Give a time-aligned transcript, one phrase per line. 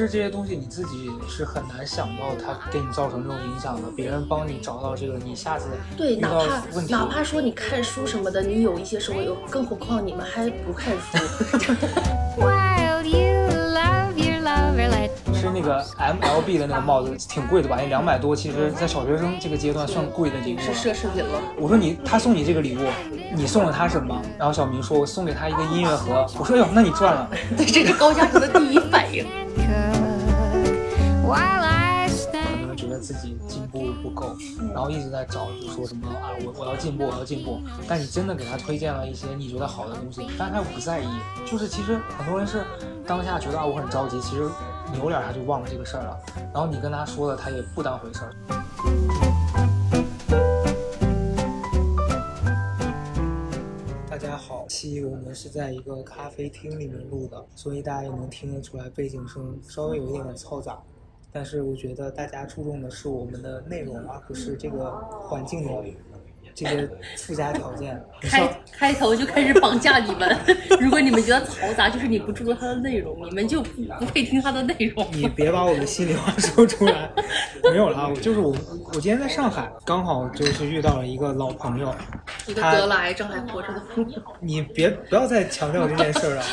[0.00, 3.82] 知这些东西，你自己是很难想到它给你造成这种影响的。
[3.94, 11.18] 别人帮你找到这个，你下次对，哪怕，哪怕说你看书什么的，你有一些时候有，更何况你们还不看书。
[12.40, 17.76] While you love your lover, let 是那个 MLB 的那个帽子，挺贵的吧？
[17.78, 20.72] 那两百多，其实在小学生这个阶段算贵的礼物是。
[20.72, 21.42] 奢侈品了。
[21.58, 22.80] 我说你，他送你这个礼物，
[23.36, 24.18] 你送了他什么？
[24.38, 26.26] 然后小明说，我送给他一个音乐盒。
[26.38, 27.28] 我说，哎呦，那你赚了。
[27.56, 29.26] 对，这是高价值的第一反应。
[31.32, 34.36] I 可能觉得自己进步不够，
[34.72, 37.60] 然后一直在找，就说什么啊，我我要进步，我要进步。
[37.88, 41.06] 但你真的给他推荐了一些你觉得好的东西，但他又不在意。
[41.46, 42.64] 就是其实很多人是
[43.06, 44.48] 当下觉得啊我很着急，其实
[44.92, 46.18] 扭脸他就忘了这个事儿了。
[46.52, 48.34] 然后你跟他说了，他也不当回事儿。
[54.08, 60.78] 大家好，期我们是在一个咖啡厅里面录的，所以大家也能听得出来背景声稍微有一点点嘈杂。
[61.32, 64.90] 但是我觉得大家注重的是我们的内容，而不是这个
[65.28, 65.70] 环境的
[66.54, 68.02] 这些附加条件。
[68.20, 70.36] 开开头就开始绑架你们，
[70.80, 75.06] 如果你们觉得嘈杂，就是你不注重它的内容，你们就不不配听它的内容。
[75.12, 77.08] 你别把我的心里话说出来，
[77.70, 78.52] 没有啦，我就是我，
[78.92, 81.94] 我今天在上海，刚好就是遇到了一个老朋友，
[82.46, 86.44] 一个他得了癌症还活着的朋友， 你别不要再强调这件事儿了，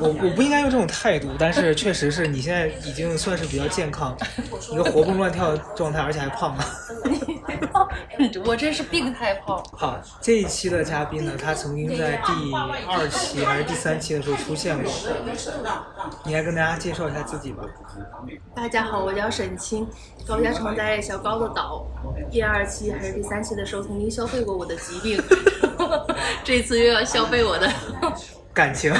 [0.00, 4.14] 我我不应该用这种态度，但是确实是你现在已经算是比较健康，
[4.70, 6.64] 一个活蹦乱跳的状态，而且还胖了。
[8.44, 9.64] 我真是病态胖。
[9.72, 12.52] 好，这一期的嘉宾呢，他曾经在第
[12.88, 14.92] 二期还是第三期的时候出现过，
[16.24, 17.64] 你来跟大家介绍一下自己吧。
[18.54, 19.88] 大家好，我叫沈清，
[20.26, 21.85] 高家城在小高的岛。
[22.30, 25.22] 第二期还是第三期的时候，曾经消费过我的疾病，
[26.44, 27.70] 这次又要消费我的。
[28.52, 28.92] 感情。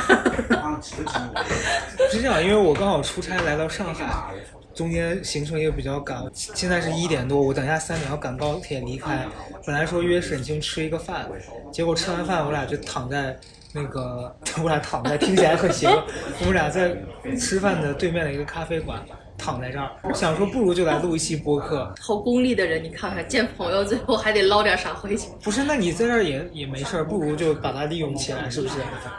[2.11, 4.35] 是这样，因为我刚好出差来到上海，
[4.75, 9.27] 中间行程也比较赶，现在是一点多，我等一下三点要赶高铁离开。
[9.65, 11.27] 本来说约沈清吃一个饭，
[11.73, 13.35] 结果吃完饭我俩就躺在
[13.73, 16.05] 那个， 我俩躺在，听起来很邪恶。
[16.41, 16.95] 我们俩在
[17.39, 19.03] 吃饭的对面的一个咖啡馆。
[19.37, 21.93] 躺在这儿，想说不如就来录一期播客。
[22.01, 25.29] 好功利的人，你看看见朋友最后还得捞点啥回去。
[25.43, 28.75] 不是，那你在这儿也也没事儿，不如就把它利用起来，是不是？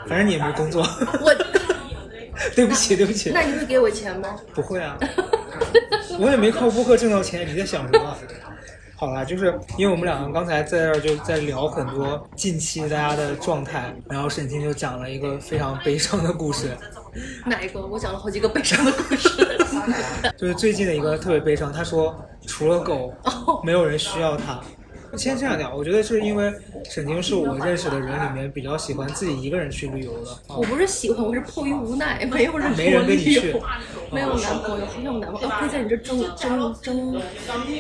[0.07, 0.81] 反正你也没工作。
[1.21, 1.35] 我，
[2.55, 3.31] 对不起，对不起。
[3.31, 4.35] 那你会给我钱吗？
[4.53, 4.97] 不会啊，
[6.19, 8.17] 我也没靠播客挣到钱，你在想什么？
[8.99, 16.75] 好啦，就是因为我们两个刚才在这儿就在聊很多近期大家的状态，然后沈清就讲了一个非常悲伤的故事，
[17.45, 17.85] 哪一个？
[17.85, 19.46] 我讲了好几个悲伤的故事。
[20.37, 21.71] 就是最近的一个特别悲伤。
[21.71, 22.15] 他说，
[22.45, 23.13] 除了狗，
[23.63, 24.59] 没有人需要他。
[25.15, 26.53] 先这样讲，我觉得是因为
[26.83, 30.31] 沈清是我认识的人里面比较喜欢自己一个人去旅游的。
[30.49, 33.55] 我不是喜欢，我是迫于无奈，没有人没人跟你去
[34.11, 37.21] 没有男朋友，好像有男朋友，可以在你这征征征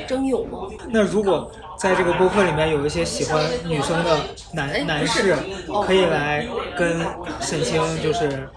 [0.07, 0.69] 征友吗？
[0.89, 4.21] 那如果在这个播客里面有一些喜欢女生的哎
[4.53, 5.35] 男男士，
[5.85, 6.47] 可以来
[6.77, 7.05] 跟
[7.41, 8.47] 沈清就是。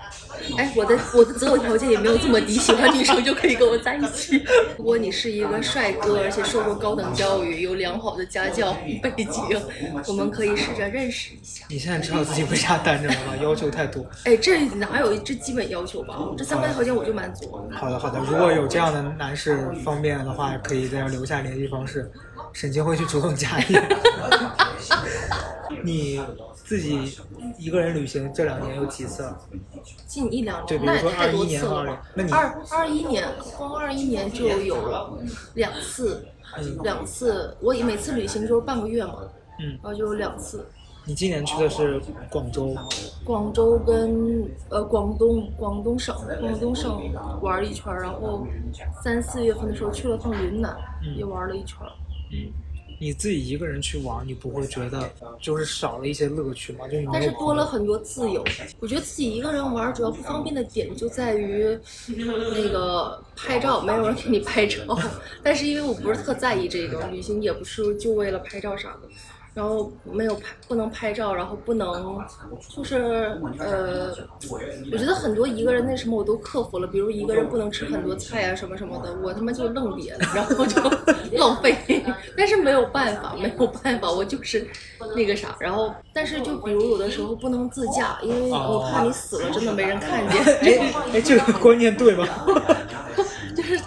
[0.56, 4.42] 哎，我的我的择偶条件也没有这么低，喜欢女生就可以跟我在一起。
[4.76, 9.42] 如果你是一个帅哥，而且受过高等教育，有良好的家教背景，
[10.06, 11.64] 我们可以试着认识一下。
[11.68, 13.36] 你现在知道自己为啥单着了吗？
[13.42, 14.04] 要求太多。
[14.24, 16.16] 哎，这哪有这基本要求吧？
[16.36, 17.76] 这三个条件我就满足了。
[17.76, 22.10] 好的好的，如果有这样的男士方便的话，可以在这留下联系方式，
[22.52, 23.76] 沈清会去主动加你。
[25.82, 26.20] 你
[26.64, 27.18] 自己
[27.58, 29.32] 一个人旅行这两年有几次？
[30.06, 35.18] 近一两，年，那也比如说二太多一年二零次了吧？，那你二二一年，光二一年就有
[35.54, 36.26] 两次，
[36.82, 37.56] 两次。
[37.60, 39.20] 我每次旅行就是半个月嘛，
[39.58, 40.66] 嗯然后就有两次。
[41.06, 42.00] 你今年去的是
[42.30, 42.76] 广州，
[43.24, 48.46] 广州跟呃广东广东省广东省玩了一圈儿，然后
[49.02, 51.78] 三四月份的时候去了趟云南，嗯也玩了一圈
[52.32, 52.52] 儿。
[53.02, 55.10] 你自己一个人去玩，你不会觉得
[55.40, 56.86] 就是少了一些乐趣吗？
[56.86, 58.44] 就是但是多了很多自由。
[58.78, 61.78] 我觉得自己一个人玩主要不方便的点就在于
[62.08, 64.76] 那个拍照，没有人给你拍照。
[65.42, 69.08] 但是因为我不是特在意这个，旅行也不是就为了拍照啥的。
[69.52, 72.18] 然后没有拍，不能拍照，然后不能，
[72.68, 72.96] 就是
[73.58, 74.14] 呃，
[74.48, 80.80] 我觉得很多一个人那什么我都克服了，比如一个人不能吃很多菜啊什么什么的，我他妈就愣瘪了，然后就
[81.36, 81.76] 浪费。
[82.36, 84.66] 但是没有办法，没有办法，我就是
[85.16, 85.56] 那个啥。
[85.58, 90.40] 然后，但是就比如有的时候不能自驾，因为你怕你死了真的没人看见。
[90.62, 92.26] 哎哎，这个观念对吗？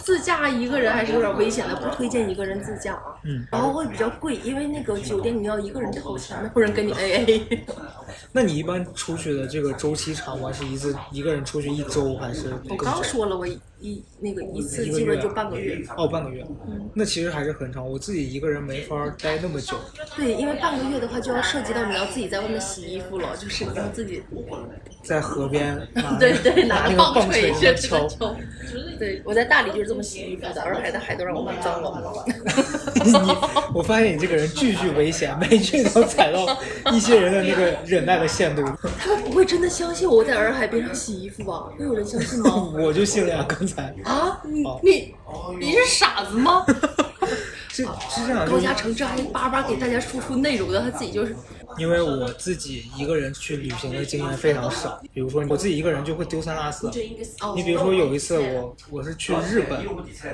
[0.03, 3.01] 就是自驾一个人还是有点危险的，不推荐一个人自驾。
[3.23, 7.59] 嗯，然后会比较贵，因为那个酒店你要一个人掏钱，没有人跟你 AA。
[8.31, 10.51] 那你一般出去的这个周期长吗？
[10.51, 12.75] 是一次一个人出去一周还是我？
[12.75, 15.83] 刚说了，我一一那个一次基本就半个月。
[15.95, 17.87] 哦，半个月，嗯那其实还是很长。
[17.87, 19.77] 我自己一个人没法待那么久，
[20.15, 24.23] 对，因为半个月的话就要涉及到你要自己在外面洗衣服了，就是你要自己，
[25.03, 28.07] 在河边拿 对对，拿那个棒棒槌在那槌去敲。
[29.03, 29.09] 敲。
[29.09, 32.25] 对，我在大理就是这么洗衣服的，洱海的海都让我弄脏了。
[33.03, 33.11] 你，
[33.75, 36.57] 我发现你这个人句句危险，每句都踩到
[36.91, 38.63] 一些人的那个忍耐的限度。
[38.97, 41.69] 他们不会真的相信我在洱海边上洗衣服吧？
[41.77, 42.71] 会有人相信吗？
[42.79, 44.63] 我就信了呀，刚才啊，你
[45.25, 46.65] 哦你你是傻子吗？
[47.73, 51.35] 是是这样，就是高嘉诚这还巴巴给大家输出内容的，他自己就是
[51.79, 55.01] 因为我自己一个人去旅行的经验非常少。
[55.11, 56.87] 比如说我自己一个人就会丢三落四。
[57.41, 59.83] 哦，你比如说有一次我我是去日本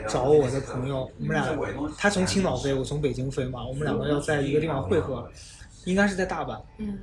[0.10, 1.48] 找我的朋友，我们俩
[1.98, 5.26] 他从青岛飞，我从北京飞嘛，我们两个要在一个地方汇合，
[5.86, 6.62] 应该是在大阪。
[6.78, 7.00] 嗯，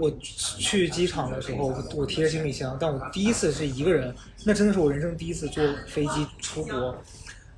[0.00, 4.14] 我去机场的时候，我我提着行李箱，但我第一次是一个人，
[4.46, 6.96] 那真的是我人生第一次坐飞机出国。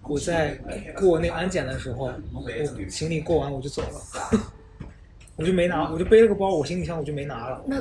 [0.09, 0.59] 我在
[0.99, 2.43] 过那安检的时候，我
[2.89, 4.41] 行李过完我就走了，
[5.37, 7.63] 我就没拿，我就背了个包，我行李箱我就没拿了。
[7.67, 7.77] 那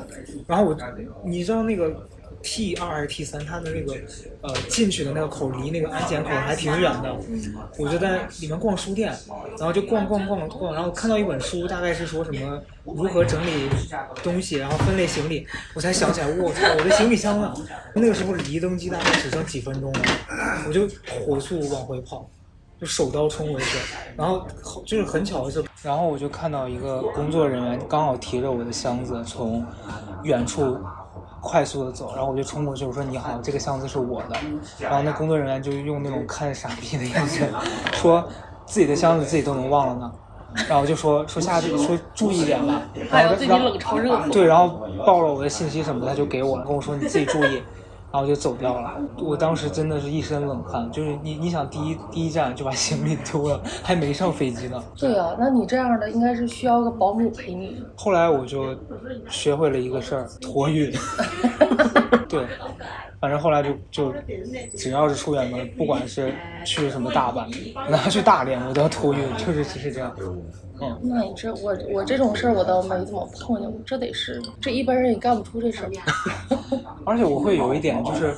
[0.47, 0.77] 然后我，
[1.25, 2.07] 你知道那个
[2.43, 3.93] T 二还是 T 三，它的那个
[4.41, 7.15] 呃进去的那个口离那个安检口还挺远的，
[7.77, 9.13] 我就在里面逛书店，
[9.57, 13.69] 然后就逛逛逛逛，然后看到一本书，大概是说什么如何整理
[14.23, 15.45] 东西，然后分类行李，
[15.75, 17.53] 我才想起来，我操，我的行李箱呢？
[17.93, 19.99] 那个时候离登机大概只剩几分钟了，
[20.67, 20.87] 我就
[21.25, 22.29] 火速往回跑。
[22.79, 23.77] 就手刀冲回去，
[24.17, 24.43] 然后
[24.87, 29.63] 就是很巧的是，然后我就看到一个工作人员刚好提着我的箱子从
[30.23, 30.79] 远处
[31.41, 34.37] 快速的走，然后我就冲过去，我说你好，这个箱子是我的，
[34.79, 37.51] 然后那工作人员就用那种看傻逼的眼神
[37.93, 38.23] 说
[38.65, 40.11] 自己的箱子自己都能忘了呢，
[40.69, 44.31] 然后就说说下次说注意点吧，然后还要对你冷嘲热讽。
[44.31, 47.63] 对，然后报了我的信息什么的，他就给我了，跟我说你自己注意，
[48.11, 48.99] 然后就走掉了。
[49.17, 54.83] 我当时真的是一身冷汗，就是你你想第一第一站就把行李丢了，还没上飞机呢。
[54.97, 57.83] 对啊，那你这样的应该是需要个保姆陪你。
[57.95, 58.75] 后来我就
[59.29, 60.91] 学会了一个事儿，托运。
[62.27, 62.45] 对，
[63.21, 64.13] 反正后来就就
[64.75, 66.33] 只要是出远门，不管是
[66.65, 67.47] 去什么大阪，
[67.87, 70.11] 哪 怕去大连，我都要托运，就是就是这样。
[70.81, 75.91] 嗯，那你这我我这种事儿我倒没怎么碰见过，这得是这一般人也干不出这事儿。
[77.05, 78.35] 而且我会有一点就是，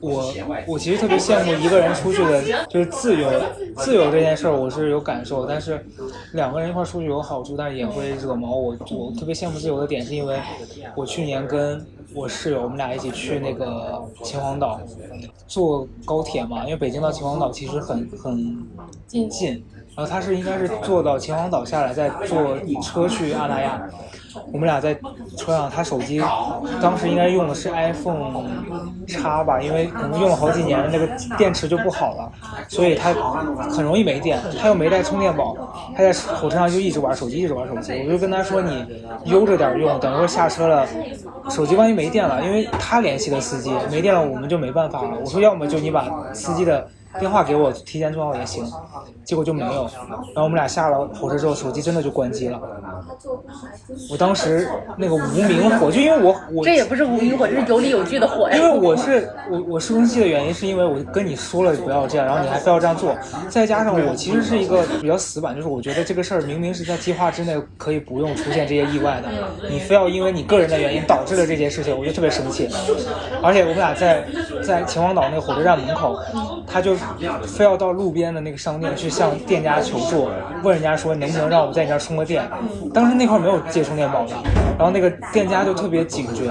[0.00, 0.34] 我
[0.66, 3.30] 我其实特别羡慕一个人出去的，就是自由
[3.76, 5.82] 自由这件事儿，我是有感受，但是
[6.34, 8.76] 两个人一块儿出去有好处，但是也会惹毛我。
[8.90, 10.38] 我特别羡慕自由的点是因为
[10.94, 11.82] 我去年跟
[12.16, 14.80] 我室友我们俩一起去那个秦皇岛，
[15.46, 18.66] 坐高铁嘛，因为北京到秦皇岛其实很很
[19.06, 19.62] 近近，
[19.96, 23.80] 然后他是应该是坐到秦皇岛下来，再坐车去阿那亚。
[24.52, 24.94] 我们俩在
[25.38, 26.22] 车上，他手机
[26.82, 28.44] 当时应该用的是 iPhone
[29.06, 31.08] 叉吧，因为可能用了好几年，那个
[31.38, 32.30] 电池就不好了，
[32.68, 33.14] 所以他
[33.70, 34.38] 很容易没电。
[34.60, 35.56] 他又没带充电宝，
[35.96, 38.04] 他在火车上就一直玩手机，一直玩手机。
[38.04, 40.86] 我就跟他说：“你悠着点用，等会下车了，
[41.48, 46.86] 手机万一没电了，因为他联系的司机没电了，我们就没办法了。”我说：“要么就你把司机的。”
[47.18, 48.64] 电话给我提前做好也行，
[49.24, 49.88] 结果就没有。
[50.34, 52.60] 然后我们俩下了火车之后，手机真的就关机了。
[54.10, 58.56] 我当时那个无名火，就因为我我这也不是无名火，这是有理有据的火呀。
[58.56, 63.14] 因为我是我我生气的原因是因为我跟你说了不要这样，然后你还非要这样做，
[63.48, 69.28] 再加上我其实是一个比较死板，就是我觉得这个事儿明明是在计划之内可以不用出现这些意外的，
[69.70, 72.68] 你非要因为你个人的原因导致了这件事情，我就特别生气。
[73.42, 74.24] 而且我们俩在
[74.62, 76.18] 在秦皇岛那个火车站门口，
[76.66, 76.94] 他就
[77.46, 80.28] 非要到路边的那个商店去向店家求助，
[80.62, 82.48] 问人家说能不能让我在你这儿充个电。
[82.92, 84.34] 当时那块没有借充电宝的，
[84.78, 86.44] 然后那个店家就特别警觉，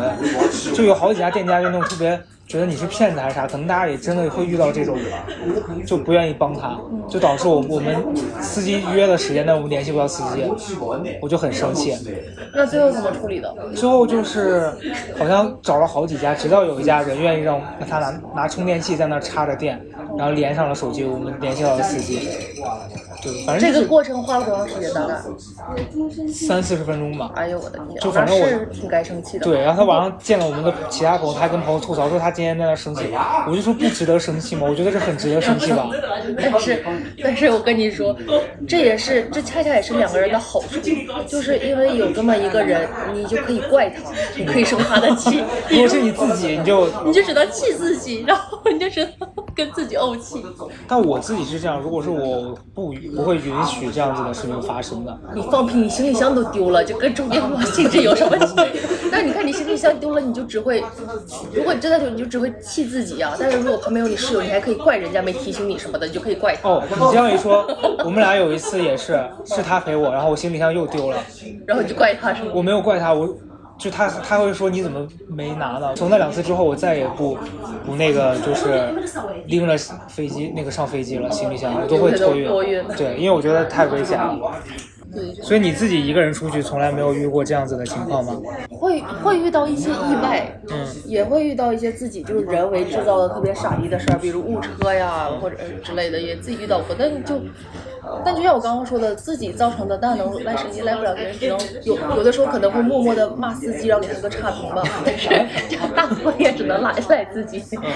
[0.74, 4.98] 就有好几家店家就那种特别觉得你是骗子还是啥，可能大家也真的会遇到这种，
[5.86, 7.96] 就不愿意帮他，就导致我我们
[8.40, 10.44] 司机约的时间，但我们联系不到司机，
[11.22, 11.96] 我就很生气。
[12.54, 13.54] 那最后怎么处理的？
[13.76, 14.72] 最后就是
[15.18, 17.60] 好像找了好几家，直到有一家人愿意让
[17.90, 19.84] 他拿拿充电器在那儿插着电，
[20.18, 22.30] 然后连上了手机，我们联系到了司机。
[23.24, 24.94] 对，反正这个过程花了多长时间？
[24.94, 25.16] 大概？
[26.32, 27.32] 三四十分钟吧。
[27.36, 29.44] 哎呦我的天，就反正我是挺该生气的。
[29.44, 33.04] 对，然后他晚上见了我们的其他朋友，他还跟朋友吐槽说他今天在那生气，
[33.48, 34.68] 我就说不值得生气吗？
[34.70, 35.90] 我觉得这很值得生气吧。
[36.38, 36.84] 但是，
[37.24, 38.14] 但是我跟你说，
[38.68, 40.80] 这也是这恰恰也是两个人的好处，
[41.26, 49.10] 就是因为有这么一个人，你就可以怪他，你可以生他的气，如果是你自己， 你就你就只能气自己，然后你就只能
[49.56, 50.44] 跟自己怄气。
[50.88, 55.18] 但我自己是这样，如果是我不不会允许这样子的事情发生的。
[55.34, 58.82] 你放屁，你行李箱都丢了，就跟中年危性质有什么区别？
[59.12, 60.84] 但你看你行李箱丢了，你就只会，
[61.54, 63.36] 如果你真的丢，你就只会气自己啊。
[63.40, 66.70] 但是如果旁边有你室友，你还可以怪人家没提醒你什么的，你就可以怪他。
[66.70, 67.66] 哦，你这样一说，
[68.04, 71.18] 我们俩有一次也是，是他陪我，然后我行李箱又丢了，
[71.66, 72.52] 然后你就怪他是吗？
[72.54, 73.36] 我没有怪他，我
[73.78, 75.94] 就他他会说你怎么没拿呢？
[75.96, 77.38] 从那两次之后，我再也不
[77.86, 78.90] 不那个就是
[79.48, 79.78] 拎着
[80.08, 82.84] 飞机那个上飞机了，行李箱我都会托运托运。
[82.98, 84.34] 对，因为我觉得太危险了。
[85.16, 88.36] 对，所以你自己一个人出去，从来没有遇过这样子的情况吗？
[88.70, 96.96] 会会遇到一些意外，嗯，也会遇到一些自己就是人为制造的特别傻逼的事儿，比如误车呀或者之类的，也自己遇到过。
[97.00, 97.40] 但就，
[98.24, 104.84] 但就像我刚刚说的，自己造成的，那能赖谁也赖不了别人，只能有有的时候可能会默默的骂司机，然后给他个差评吧。
[105.06, 105.30] 但是
[105.96, 107.64] 大部分也只能赖赖自己。
[107.78, 107.92] 嗯嗯，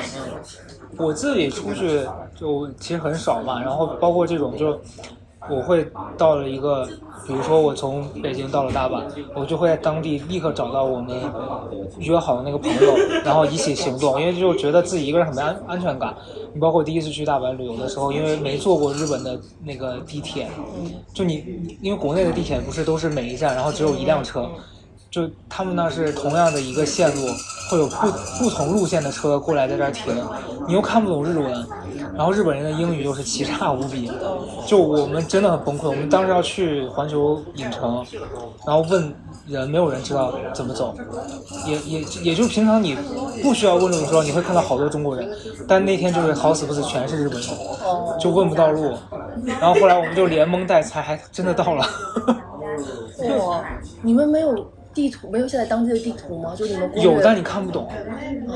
[0.97, 4.79] 我自己出去就其实很少嘛，然后包括这种就。
[5.49, 6.85] 我会到了一个，
[7.25, 9.03] 比如说我从北京到了大阪，
[9.35, 11.17] 我就会在当地立刻找到我们
[11.99, 16.15] 约好的那个朋友， 然后一起行动，因为就觉得自己一个人很没安安全感。
[16.53, 20.49] 你包括第一次去大阪旅游的时候，因为没坐过日本的那个地铁，
[21.13, 24.49] 就你因为国内的地铁不是都是每一站然后只有一辆车，
[25.11, 27.21] 就他们那是同样的一个线路，
[27.69, 28.07] 会有不
[28.39, 30.13] 不同路线的车过来在这儿停，
[30.67, 31.67] 你又看不懂日文。
[32.15, 34.11] 然后日本人的英语又是奇差无比，
[34.65, 35.87] 就我们真的很崩溃。
[35.87, 38.03] 我们当时要去环球影城，
[38.65, 39.13] 然后问
[39.47, 40.93] 人，没有人知道怎么走，
[41.65, 42.97] 也也也就平常你
[43.41, 45.29] 不需要问路的时候，你会看到好多中国人，
[45.65, 47.49] 但那天就是好死不死全是日本人，
[48.19, 48.93] 就问不到路。
[49.45, 51.85] 然后后来我们就连蒙带猜，还真的到了。
[53.47, 53.63] 哇，
[54.01, 54.71] 你们没有？
[54.93, 56.53] 地图没有下载当地的地图吗？
[56.55, 57.87] 就你们有，但你看不懂。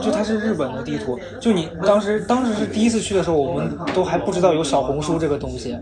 [0.01, 5.77] 就它是日本的地图，就你当时当时是第一次去的时候，我们都还不知道有小红书这个东西，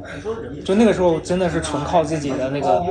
[0.64, 2.84] 就那个时候真的是纯靠自己的那个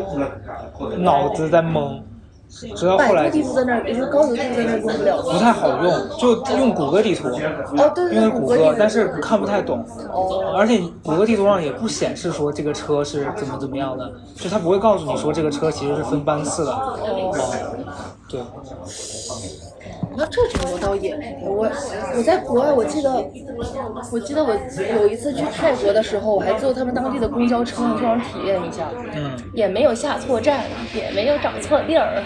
[0.99, 2.02] 脑子在蒙。
[2.50, 7.28] 直到后来，地图在那儿，高德地图在那儿用不了，不太好用，就用谷歌地图。
[7.28, 9.87] 哦，对对用谷歌，但是看不太懂。
[10.12, 10.52] 哦。
[10.57, 16.73] 而且谷歌地图上也不显示说这个车是怎么怎么样的，就它不会告诉你说这个车其实是分班次的。
[16.73, 17.33] 哦。
[18.30, 18.40] 对。
[20.16, 21.68] 那这种我倒也，我
[22.16, 23.10] 我在国外，我记得，
[24.12, 24.54] 我记得我
[25.00, 28.88] 有一次去泰国的时候，我还坐他们当地的公交车，就想体验一下。
[29.14, 29.32] 嗯。
[29.52, 32.22] 也没有下错站，也没有找错地儿。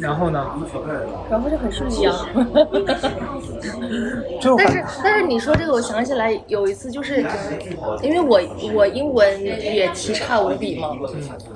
[0.00, 0.46] 然后呢？
[1.30, 2.26] 然后就很顺利啊。
[4.56, 7.24] 但是但是你说这个，我想起来有一次，就是
[8.02, 8.40] 因为我
[8.74, 10.96] 我英文也奇差无比嘛，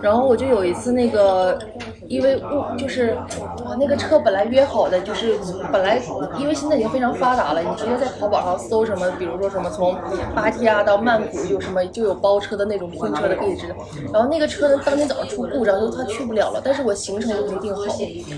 [0.02, 1.58] 然后我就有一次那个，
[2.06, 3.16] 因为误就是
[3.64, 5.38] 哇那个车本来约好的，就是
[5.72, 6.00] 本来
[6.38, 9.96] 因为现在已经非常发达了，你直接在淘宝上搜什么，比如说什么从
[10.34, 13.74] 芭提雅到曼谷有什么就有包车的那种拼车的位置，
[14.12, 17.82] 然后那个车呢当天早上出故障，就他去不了了，但是我行程都已经定好。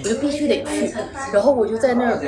[0.03, 0.95] 我就必须得去，
[1.33, 2.19] 然后我就在那儿，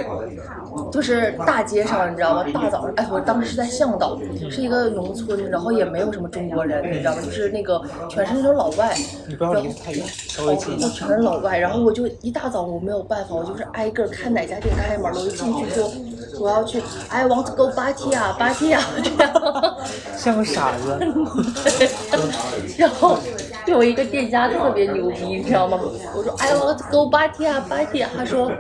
[0.91, 2.45] 就是大街上，你知道吗？
[2.53, 4.19] 大早上，哎，我当时是在向导，
[4.51, 7.23] 是一个农村，然后也没有什么中国人，你知道吗？
[7.23, 8.97] 就是那个全是那种老外，
[9.27, 10.91] 你不要离太远，稍微近一点。
[10.91, 15.91] 全是老外，然后我就一大早我没有办法，我就是挨个看哪家店开门，我就进去说
[16.41, 19.77] 我要去，I want to go 芭提雅，芭提雅这样。
[20.17, 20.99] 像个傻子。
[22.77, 23.19] 然后
[23.69, 25.79] 有一个店家特别牛逼，你知道吗？
[26.15, 28.51] 我说 I want to go 芭提雅，芭提雅，他说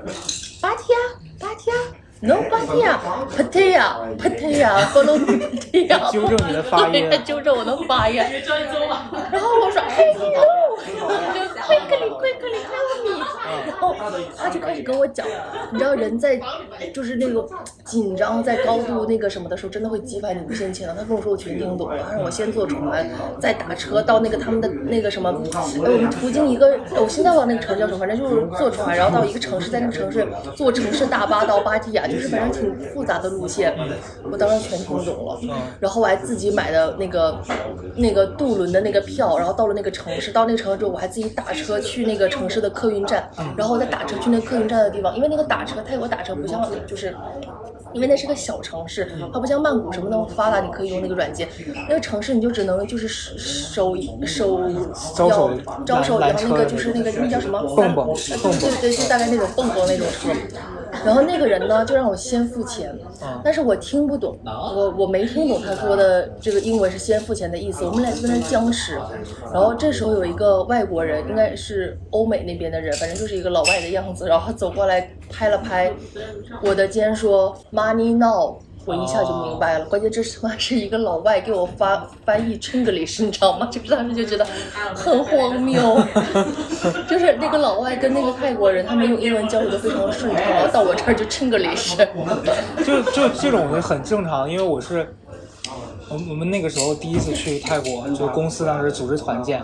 [0.60, 0.98] 芭提雅，
[1.40, 1.76] 芭提雅
[2.20, 3.00] ，no 芭提雅
[3.36, 6.10] ，Pattaya，Pattaya，follow Pattaya。
[6.12, 7.08] 纠正你的发音。
[7.24, 8.16] 纠正我的发音。
[8.16, 13.24] 然后我说 I know，quickly quickly tell me。
[13.66, 13.94] 然后
[14.36, 15.26] 他就开始跟我讲，
[15.72, 16.40] 你知道人在
[16.92, 17.46] 就是那个
[17.84, 20.96] 紧张在高度那个什么的时候，真的会激发你无限潜能。
[20.96, 23.08] 他跟我说我全听懂了，他让我先坐船，
[23.40, 33.74] 再打车到那个他们的那个什么，哎，我们途经一个，我现在忘那个城叫什么，反正就是坐船，然后到一个城市，在那个城市坐城市大巴到芭提雅，就是反正挺复杂的路线。
[34.30, 35.40] 我当时全听懂了，
[35.80, 37.40] 然后我还自己买的那个
[37.96, 43.28] 那个渡轮的那个票，然后到了那个城市，到那个城市之后，我还自己打车去那个城市的客运站。
[43.56, 47.14] 然后再打车去那个客运站的地方，因为那个打车泰国打车不像就是，
[47.92, 51.48] 因为那是个小城市，它不像曼谷什么那么发达，你可以用那个软件。
[51.88, 54.68] 那个城市你就只能就是手手
[55.16, 55.50] 招手
[55.84, 60.30] 招手，然后那个就是那个那叫什么蹦蹦，对对，就大概那种蹦蹦那种车。
[61.04, 62.96] 然后那个人呢，就让我先付钱，
[63.44, 67.84] 但是我听不懂，我我没听懂他说的这个英文是先付钱的意思。
[67.84, 68.98] 我们俩就在那僵持，
[69.52, 75.92] 然后这时候有一个外国人，应该是欧美那边的人，反正就是一个老外的样子，然后走过来拍了拍
[76.62, 78.56] 我的肩，说 Money now。
[78.88, 79.84] 我一下就明白了。
[79.84, 83.68] 关键这是他妈是一个老外给我发 翻译 Chinglish， 你知道吗？
[83.70, 84.46] 就是当时就觉得
[84.94, 86.00] 很荒谬，
[87.06, 91.96] 就是那个老外跟那个泰国人，他们用英文交流的非常顺畅，然后到我这儿就 Chinglish。
[92.82, 95.14] 就就这种的很正常，因为我是。
[96.10, 99.62] 我们我们那个时候第一次去泰国，就公司当时组织团建，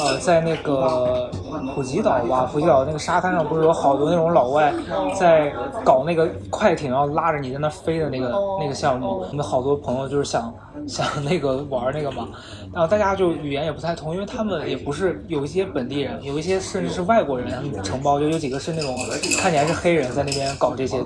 [0.00, 1.30] 呃，在那个
[1.74, 4.72] 普吉岛吧，普吉岛那个沙滩上不是有好多那种老外
[5.18, 5.52] 在
[5.84, 9.24] 搞那个快艇，然后拉着你在那飞的那个那个项目。
[9.28, 10.52] 我们好多朋友就是想
[10.86, 12.28] 想那个玩那个嘛，
[12.72, 18.96] 然后大家就语言也不太通，因为他们也不是有一些本地人，有一些甚至是外国人，承包就有几个是那种
[19.38, 20.98] 看起来是黑人在那边搞这些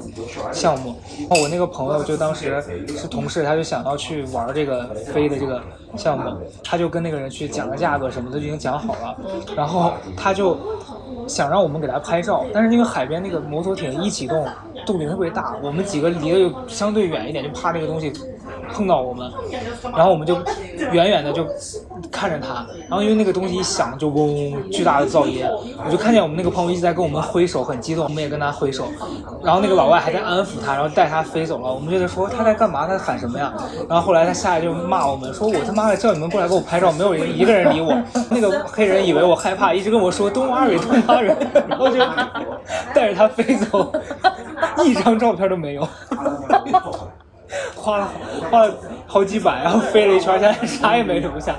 [0.52, 0.96] 项目。
[1.20, 2.62] 然后我那个朋友就当时
[2.96, 5.62] 是同事，他就想要去玩这个飞的这个
[5.96, 9.16] 项目，他就跟那个人去讲个价格什么的，就已经讲好了，
[9.56, 10.58] 然后他就
[11.26, 14.46] 想让我们给他拍照，但是因为海边那个摩托艇一启动，
[14.86, 18.12] 动静特别大，我们几个离得又相对远一点，就怕那个东西
[18.72, 19.30] 碰到我们，
[19.96, 20.36] 然后我们就
[20.92, 21.46] 远远的就
[22.10, 25.44] 看着他，然后因为那个东西一响就嗡嗡巨大的噪音，
[25.84, 28.86] 我就看见我们那个朋友一直在跟我们挥手，很激动，我们也跟他挥手，
[29.42, 33.52] 然后那个老外还在安抚他，然后带他飞走了，我们就在说他在干嘛，他在喊什么呀？
[33.88, 37.96] 然后后来他下来就骂我们，说我他妈的叫你们过来给我拍照，没有人一个人理我，
[38.30, 41.34] 那个黑人以为我害怕，一直跟我说东阿瑞东阿瑞，
[41.68, 41.98] 然后就
[42.94, 43.92] 带着他飞走，
[44.84, 45.86] 一张照片都没有。
[47.74, 48.08] 花了
[48.50, 48.74] 花了
[49.10, 51.56] 好几百，然后飞了一圈，现在啥也没留下。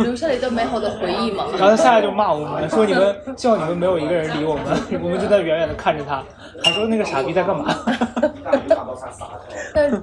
[0.00, 1.46] 留下了一段美好的回忆嘛。
[1.52, 4.64] 然后他下来就骂我们，说你们叫你们没有一个人理我们，
[5.02, 6.22] 我们就在远远的看着他，
[6.62, 7.74] 还说那个傻逼在干嘛。
[9.74, 10.02] 但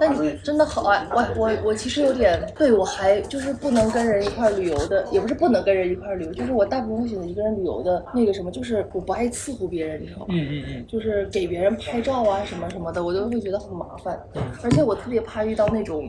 [0.00, 10.26] 但你真的好爱我我我其实有点对我还就是不能跟人一块儿旅游的，也不是不能跟人一块儿旅游，就是我大部分会选择一个人旅游的那个什么，就是我不爱伺候别人，你知道吗？
[10.30, 14.18] 嗯嗯嗯，就是给别人拍照啊什么什么的，我都会觉得很麻烦，
[14.62, 16.05] 而且我特别怕遇到那种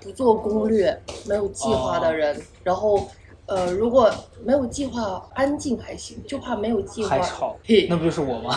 [0.00, 3.08] 不做攻略、没有计划的人，然后。
[3.46, 4.08] 呃，如果
[4.44, 8.56] 没有计划，安静还行，就怕没有计划还吵嘿，那不就是我吗？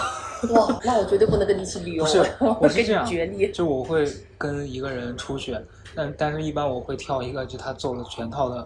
[0.52, 2.20] 哇，那我绝对不能跟你一起旅游，不是，
[2.62, 3.50] 我是这样你决裂。
[3.50, 4.08] 就我会
[4.38, 5.58] 跟一个人出去，
[5.96, 8.58] 但但是一般我会挑一个，就他做了全套的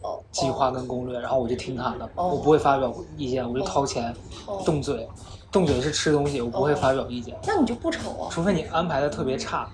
[0.00, 5.06] 哦计划跟攻略，然后我就听他的，哦我不会发表意见，我就掏钱，哦动嘴，
[5.52, 8.28] 动嘴是吃东西，我不会发表意见，那你就不丑啊？
[8.30, 9.70] 除非你安排的特别差，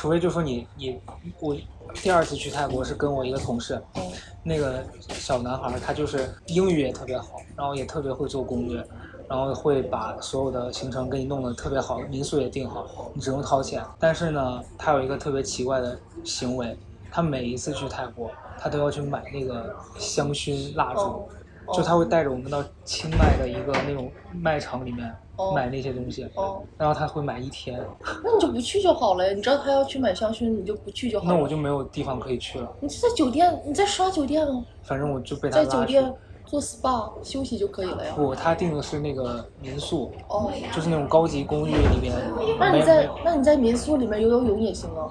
[0.00, 0.98] 除非就说你你
[1.40, 1.54] 我
[1.96, 4.02] 第二次去泰国是跟我一个同事，嗯。
[4.42, 8.82] 那个小男孩他就是英语也特别好，然后也特别会做攻略，
[9.28, 13.84] 然后会把所有的行程给你弄得特别好，民宿也订好，你只用掏钱。
[13.98, 16.74] 但是呢，他有一个特别奇怪的行为，
[17.10, 21.28] 他每一次去泰国，他都要去买那个香薰蜡烛，
[21.70, 27.80] 哦就他会带着我们到清迈的一个那种卖场里面哦买那些东西，哦，然后他会买一天，
[28.24, 29.32] 那你就不去就好了呀。
[29.32, 31.32] 你知道他要去买香薰，你就不去就好了。
[31.32, 32.68] 那我就没有地方可以去了。
[32.80, 35.76] 你就在酒店，你在刷酒店啊，反正我就被他在拉去。
[35.76, 38.12] 酒店做 SPA 休息就可以了呀。
[38.16, 42.12] 不，他订的是那个民宿，哦，就是那种高级公寓里面。
[42.58, 45.06] 那你在那你在民宿里面游游泳也行啊。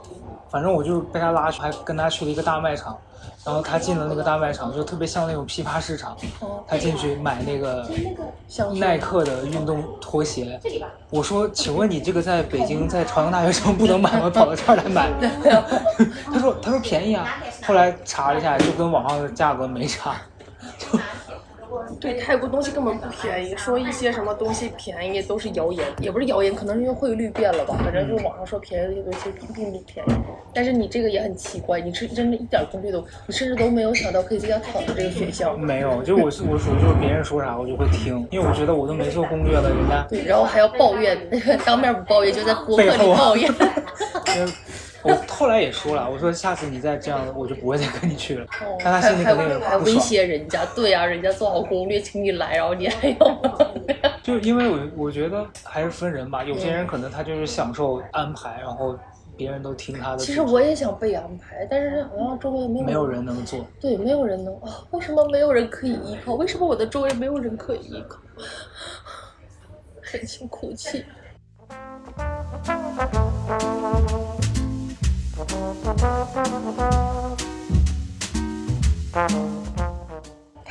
[0.50, 2.98] 反正我就被他拉去，还跟他去了一个大卖场，
[3.50, 6.16] 然后他进了那个大卖场，就特别像那种批发市场。
[6.40, 7.84] 哦，他进去买那个
[8.76, 10.60] 耐克的运动拖鞋，
[11.10, 14.30] 我说，请问你这个在北京在朝阳大学城不能买吗？
[14.30, 15.10] 跑到这儿来买？
[16.32, 17.26] 他说他说便宜啊，
[17.66, 20.16] 后来查了一下，就跟网上的价格没差。
[22.00, 30.12] 对，泰国东西根本不便宜，说一些什么东西便宜都是谣言，也不是谣言，可能是因为汇率变了吧，反正就是网上说便宜的东西并并不便宜。
[30.54, 35.60] 但是你这个也很奇怪，你是真的一点攻略都，你甚至都没有想到可以在家躺着这个选项。
[35.60, 41.18] 没有，就我是我属于就是别人说啥我就会听，因为我觉得我都没做攻略了，人家对，然后还要抱怨，
[41.66, 43.52] 当面不抱怨，就在播客里抱怨。
[45.04, 48.46] 我后来也说了，我说下次你再这样，我就不会再跟你去了。
[48.62, 53.42] 哦但他心里肯定还威，胁人家，对呀、人家做好攻略请你来，然后你还要，
[54.22, 58.98] 就因为我我觉得还是分人吧，有些人可能他就是享受安排，然后
[59.38, 60.18] 别人都听他的。
[60.18, 64.84] 其实我也想被安排，但是好像周围没有没有人能做，对，没有人能啊！
[64.92, 66.34] 为什么没有人可以依靠？
[66.34, 68.20] 为什么我的周围没有人可以依靠？
[70.12, 71.06] 忍心哭泣。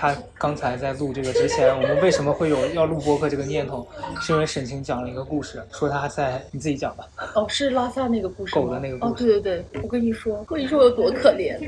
[0.00, 3.84] 他刚才在录这个之前，我们为什么会有要录播客这个念头？
[4.20, 7.04] 是因为沈清讲了一个故事，说他在你自己讲吧。
[7.34, 11.58] 哦，是拉萨那个故事狗的那个故事哦，对对对，我跟你说，我跟你说我有多可怜。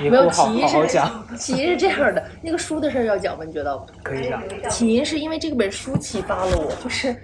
[0.00, 3.44] 你没有起因是好讲， 起因是这样的，那个书的事儿要讲吗？
[3.44, 3.86] 你觉得？
[4.02, 4.42] 可以讲。
[4.70, 7.14] 起因是因为这本书启发了我，就是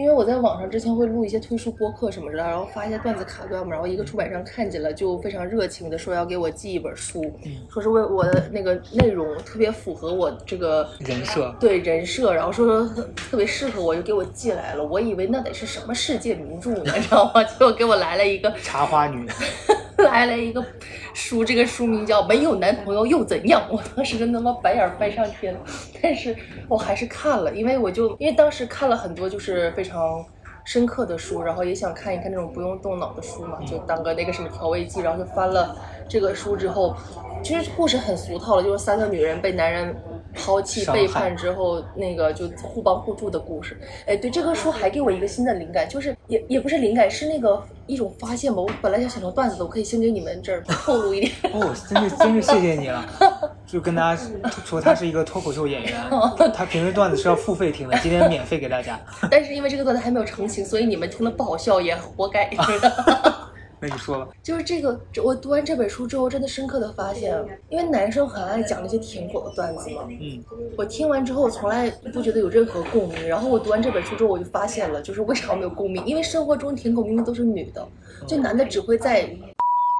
[0.00, 7.22] 因为我在网上之前会录一些推书播客什么的，然后发一些段子卡段嘛，然后一个出版商看见了，就非常热情的说要给我寄一本书，
[7.68, 14.82] 说是为我的那个内容特别符合我这个人设对人设，然后说说特别适合我，就给我寄来了。
[14.82, 17.44] 我以为那得是什么世界名著呢，你知道吗？
[17.44, 19.28] 结果给我来了一个茶花女，
[20.08, 20.64] 来了一个
[21.14, 23.62] 书，这个书名叫《没有男朋友又怎样》。
[23.70, 25.54] 我当时真他妈白眼翻上天，
[26.02, 26.34] 但是
[26.68, 30.24] 我还是看了，因为我就因为当时看了很多就是非常
[30.64, 35.76] 深刻的书，然后也想看一看那种不用动脑的书嘛，就当个那个什么调味剂，然后就翻了
[36.08, 36.96] 这个书之后，
[37.42, 39.94] 其实故事很俗套了，就是三个女人被男人。
[40.34, 43.78] 抛弃背叛之后，那个就互帮互助的故事。
[44.06, 48.60] 哎，对，这个书还给我一个新的灵感，就是也也不是灵感，是那个一种发现吧。
[48.60, 51.32] 我本来想写成段子的，我可以先给你们这儿透露一点。
[51.52, 53.04] 哦，真是真是谢谢你了。
[53.66, 54.22] 就跟大家
[54.64, 55.94] 说，他是一个脱口秀演员，
[56.52, 58.98] 他平时段子是要付费听的，今天免费给大家。
[59.30, 62.50] 但是因为这个段子还没有成型，所以你们听的不好笑也活该。
[63.80, 67.34] 那你说吧，就是这个，我读完这本书之后，真的深刻的发现，
[67.68, 70.06] 因为男生很爱讲那些舔狗的段子嘛。
[70.08, 70.42] 嗯，
[70.76, 73.26] 我听完之后，我从来不觉得有任何共鸣。
[73.26, 76.04] 然后我读完这本书之后，我就发现了，就是为啥我没有共鸣？
[76.04, 77.88] 因为生活中舔狗明明都是女的，
[78.26, 79.28] 就男的只会在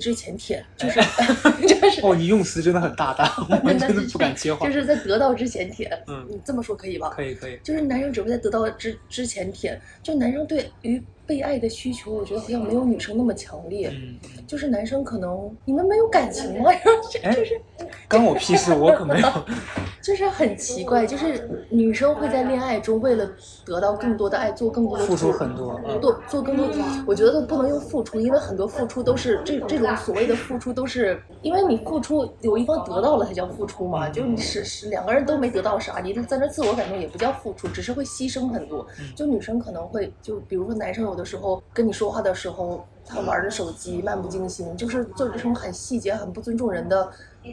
[0.03, 1.01] 之前舔，就是
[1.67, 4.73] 就是哦，你用词真的很大胆， 我们真的不敢接话就。
[4.73, 5.91] 是在得到之前舔。
[6.07, 7.11] 嗯你这么说可以吧？
[7.15, 13.89] 可以可以，就是男生只会在得到之之前舔，就男生对于被爱的需求，我觉得好像没有女生那么强烈。
[13.95, 16.73] 嗯，就是男生可能你们没有感情吗？
[16.73, 17.61] 然 后就哎就是
[18.09, 19.29] 关我屁事，我可没有。
[20.03, 23.31] 就是很奇怪，就是女生会在恋爱中为了
[23.65, 26.67] 得到更多的爱，做更多的付出很多，嗯，做做更多，
[27.07, 38.85] 我觉得都不能用付出，因为很多付出都是这这种所谓的付出都是因为你付出有一方得到了才叫付出嘛，就是你是是两个人都没得到啥，你在那自我感动也不叫付出，只是会牺牲很多。
[39.15, 47.11] 就女生可能会就比如说男生有的时候跟你说话的时候，他玩着手机漫不经心，就是做这种很细节、很不尊重人的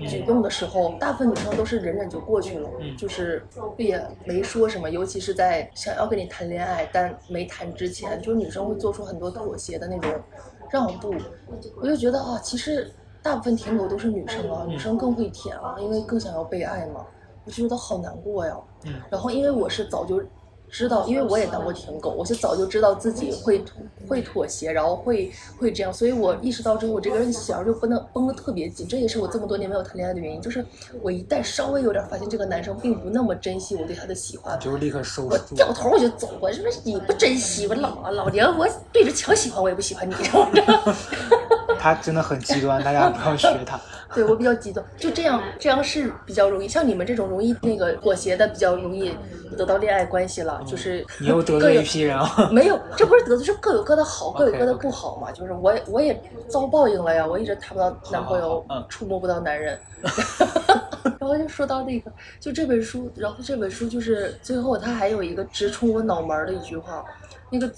[0.10, 3.46] 举动的时候，大部分女生都是忍忍就过去了，就是
[3.78, 10.10] 也没说什么，尤其是在想要跟你谈恋爱但没谈之前，就是女生会做出很多妥协的那种
[10.72, 11.14] 让步，
[11.82, 12.90] 我就觉得啊，其实
[13.22, 17.06] 大部分舔狗都是女生啊，女生更会舔啊，因为更想要被爱嘛，
[17.46, 18.58] 我就觉得好难过呀。
[18.86, 18.94] 嗯。
[19.10, 20.22] 然后因为我是早就
[20.70, 23.64] 知道，因为我也当过舔狗，我就早就知道自己会
[24.08, 30.64] 会妥协，然后会会这样，所以我意识到之后，我这个人弦儿就不能绷得特别紧，这也是我这么多年没有谈恋爱的原因，就是
[31.02, 35.56] 我一旦稍微有点发现这个男生并不那么珍惜我对他的喜欢，就立刻收我拾住。
[35.56, 40.96] 掉头我就走，我是不是你不珍惜我老老娘我对着墙喜欢我也不喜欢你，知道吗？
[41.80, 43.80] 他真的很极端，大家不要学他。
[44.14, 46.68] 对我比较激动，就这样，这样是比较容易。
[46.68, 49.16] 像你们这种容易那个妥协的，比较容易
[49.58, 52.50] 得到恋爱关系了，就是你又得罪一批人啊！
[52.52, 55.32] 没有，这不是得罪，是各有各的好，各有各的不好嘛。
[55.32, 59.78] 就是我也我也遭报应了呀，我一直谈不到男朋友触摸不到男人。
[61.20, 67.04] 然后就说到那个，就这本书，然后这本书就是最后他还有一个直冲我脑门的一句话，
[67.50, 67.70] 那个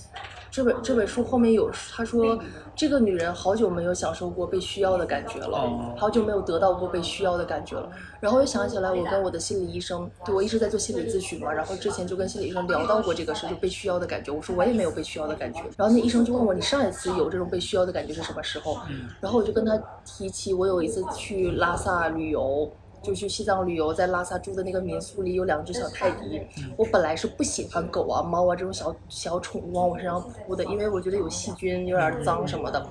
[0.52, 2.38] 这本这本书后面有他说，
[2.76, 7.90] 这个女人好久没有享受过被需要的感觉了哦，好久没有得到过被需要的感觉了。
[8.20, 14.32] 然后又想起来，我跟我的心理医生，对我一直在做心理咨询嘛，然后之前就跟心理医生聊到过这个事，就被需要的感觉。
[14.32, 15.62] 我说我也没有被需要的感觉。
[15.78, 18.78] 然后那医生就问我，你上一次有这种被需要的感觉是什么时候？
[19.22, 22.72] 然后我就跟他提起，我有一次去拉萨旅游。
[23.02, 26.42] 就去西藏旅游，在拉萨住的那个民宿里有两只小泰迪。
[26.78, 32.86] 我本来是不喜欢狗啊、猫啊这种小小宠物往我身上扑的，因为我觉得有细菌，有点脏什么的。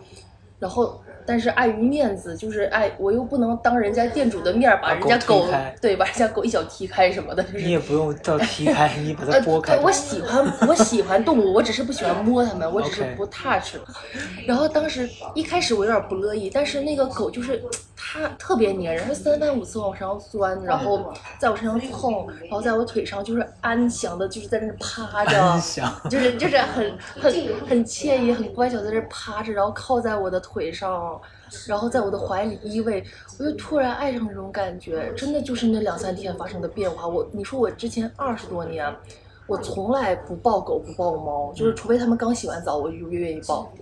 [0.59, 9.85] 然后，但是碍于面子，就是碍我又不能当人家店主的面儿把把人家狗狗对把人家狗一脚踢开什么的，就是你也不用到踢开，你把它呃，拨开对，。
[9.85, 13.75] 我喜欢我喜欢动物，我只是不喜欢摸它们，我只是不 touch。
[14.47, 17.63] 然后当时一开始我有点不乐意，但是那个狗就是
[17.95, 27.33] 它特别粘人，它三番五次往我身上钻，然后在我身上蹭，然后在我腿上就是安详的，就是在那趴着安详，就是就是很很
[27.69, 31.18] 很惬意、很乖巧，在这趴着，然后靠在我的腿上，
[31.67, 33.05] 然后在我的怀里依偎，
[33.39, 37.07] 我就突然爱上这种感觉，真的就是那两三天发生的变化。
[37.07, 38.95] 我你说我之前二十多年。
[39.49, 43.73] 我从来不抱狗不抱猫，就是除非他们刚洗完澡，我就愿意抱。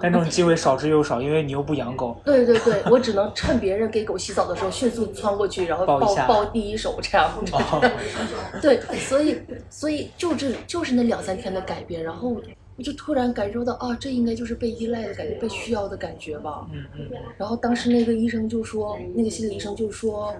[0.00, 2.16] 但这种机会少之又少，因为你又不养狗。
[2.24, 7.28] 对对对，我只能趁别人给狗洗澡的时候迅速窜过去，然后抱抱抱第一手这样。
[7.50, 7.90] 哦
[8.62, 12.36] 对，所以所以就这就是那两三天的改变，然后
[12.78, 16.64] 我就突然感受到啊，这应该就是被依赖的感觉，被需要的感觉吧。
[16.72, 20.32] 嗯嗯，然后当时那个医生就说，那个心理医生就说，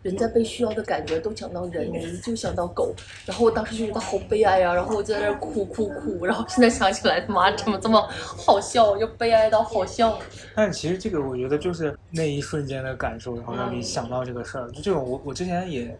[0.00, 2.94] 人在被需要的感觉都想到人，你就想到狗。
[3.26, 6.24] 然后我当时就觉得好悲哀呀、然后我就在那儿哭哭哭。
[6.24, 10.18] 然后现在想起来，妈怎么这么好笑，又悲哀到好笑。
[10.54, 14.70] 但其实这个我觉得就是那一瞬间的感受，然后让你想到这个事儿。
[14.70, 15.94] 就这种我我之前也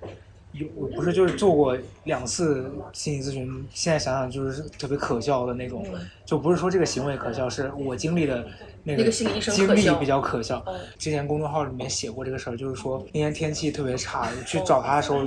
[0.58, 8.44] 有，我不是就是做过两次心理咨询，现在想想就是特别可笑的那种，嗯就不是说这个行为可笑，是我经历的
[8.84, 10.74] 那个经历比较可笑嗯。
[10.98, 15.24] 之前公众号里面写过这个事儿，就是说那天天气特别差，去找他的时候，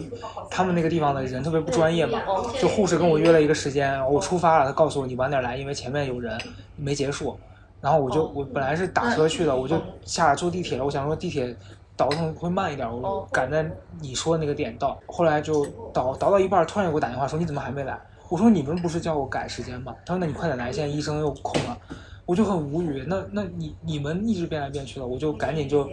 [0.49, 2.21] 他们那个地方的人特别不专业嘛，
[2.59, 6.39] 就护士跟我约了一个时间，我出发了，他告诉我你晚点来，因为前面有人
[6.75, 7.37] 没结束。
[7.79, 10.85] 然后我就哦我本来是打车去的，我就下来坐地铁了。
[10.85, 11.55] 我想说地铁
[11.95, 14.99] 倒腾会慢一点，我哦赶在你说的那个点到。
[15.05, 17.99] 后来就倒倒到一半，突然又给我打电话说你怎么还没来？
[18.29, 19.93] 我说你们不是叫我改时间吗？
[20.05, 21.77] 他说那你快点来，现在医生又空了。
[22.25, 25.89] 我就很无语，那那你你们一直变来变去的，我就赶紧就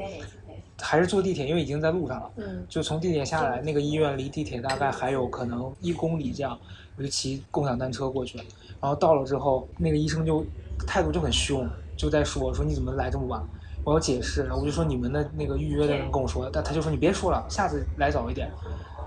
[0.81, 2.31] 还是坐地铁，因为已经在路上了。
[2.37, 6.57] 嗯就从地铁下来，那个医院离地铁大概还有可能一公里这样，
[6.97, 8.39] 我就骑共享单车过去。
[8.81, 10.45] 然后到了之后，那个医生就
[10.87, 13.43] 态度就很凶，就在说说你怎么来这么晚？
[13.89, 18.51] 我要解释，然后我就说你们的那个预约的人跟我说，但他就说你别说了，下次来早一点。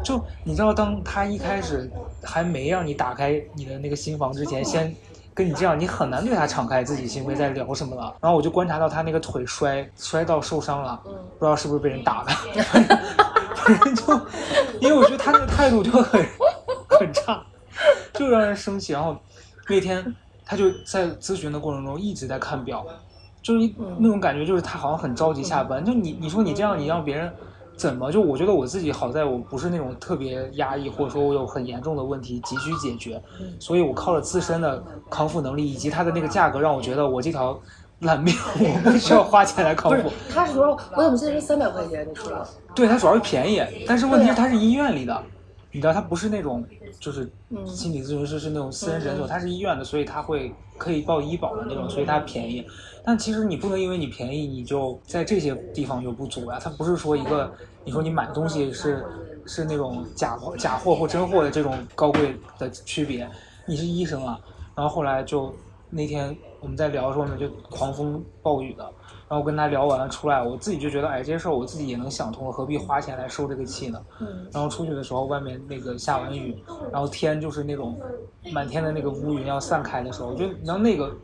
[0.03, 1.87] 就你知道，当他一开始
[2.23, 4.91] 还没让你打开你的那个心房之前，先
[5.35, 8.15] 跟你这样，你很难对他敞开自己心扉在聊什么了。
[8.19, 12.31] 然后我就观察到他那个腿摔摔到受伤了，嗯不知道是不是被人打的，
[13.53, 14.19] 反正就
[14.79, 16.25] 因为我觉得他那个态度就很
[16.89, 17.45] 很差，
[18.13, 18.93] 就让人生气。
[18.93, 19.15] 然后
[19.69, 22.83] 那天他就在咨询的过程中一直在看表，
[23.41, 25.83] 就是那种感觉，就是他好像很着急下班。
[25.83, 27.31] 就你你说你这样，你让别人
[27.75, 28.11] 怎么？
[28.11, 37.59] 就我觉得我自己好在我不是那种特别压抑，或者说我有很严重的问题急需解决，嗯所以我靠着自身的康复能力以及它的那个价格，让我觉得我这条
[38.01, 40.77] 烂命 我不需要花钱来康复。，他是多少？
[40.95, 42.07] 我怎么记得是三百块钱？
[42.07, 42.31] 你说
[42.75, 45.23] 对，它主要是便宜，但是问题是它是医院里的，
[45.71, 46.63] 你知道它不是那种
[46.99, 52.65] 就是嗯心理咨询师是那种私人诊所，嗯它是医院的，所以他会可以报医保的那种，所以它便宜。
[53.03, 56.59] 但其实你不能因为你便宜，你就在这些地方有不足呀。
[56.61, 57.51] 它不是说一个
[57.83, 59.03] 你说你买东西是
[59.45, 63.29] 是那种假货假货或真货的这种高贵的区别，
[63.65, 64.39] 你是医生啊。
[64.75, 65.53] 然后后来就
[65.89, 68.89] 那天我们在聊的时候呢，就狂风暴雨的。
[69.27, 73.97] 然后跟他聊完了出来，我自己就觉得，哎，这些事儿我自己也能想通了，何必花钱来受这个气呢？
[74.19, 76.61] 嗯然后出去的时候，外面那个下完雨，
[76.91, 77.97] 然后天就是那种
[78.51, 81.15] 满天的那个乌云要散开的时候，就然后那个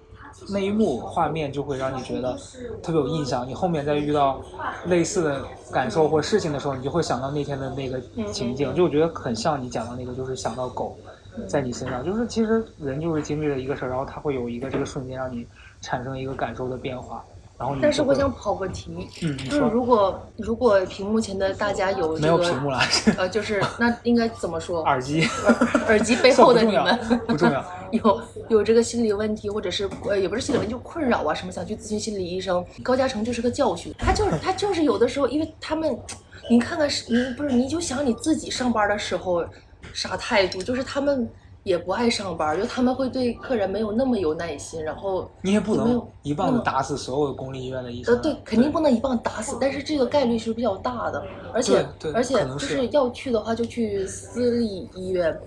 [0.49, 2.37] 那一幕画面就会让你觉得
[2.81, 3.47] 特别有印象。
[3.47, 4.41] 你后面再遇到
[4.85, 7.99] 类似的感受或事情的时候，你就会想到那天的那个
[8.31, 10.97] 情景，就我觉得很像你讲的那个，就是想到狗
[11.47, 15.45] 在你身上，就是其实人就是经历了一个事儿，然后他会有一个这个瞬间让你
[15.81, 17.23] 产生一个感受的变化，
[17.57, 22.79] 然后你但是我想跑个题，嗯，就是如果如果屏幕前的大家有、这个、没有屏幕了，
[23.17, 24.81] 呃，就是 那应该怎么说？
[24.83, 25.27] 耳机。
[25.87, 32.63] 耳机背后的你们不重要 有有这个心理问题，或者是呃也不是心理问题，就困扰啊什么，想去咨询心理医生。
[32.83, 35.97] 高嘉诚就是个教训，他就是他就是有的时候，因为他们，
[36.49, 39.45] 你看看是，你不是你就想你自己上班的时候
[39.93, 41.29] 啥态度，就是他们
[41.63, 48.17] 也不爱上班，就他们会对客人没有那么有耐心，然后你也不能一棒子打死所有公立医院的医生啊。
[48.17, 51.21] 呃，对，肯定不能一棒打死，但是这个概率是比较大的，
[51.53, 55.37] 而且而且就是是要去的话就去私立医院，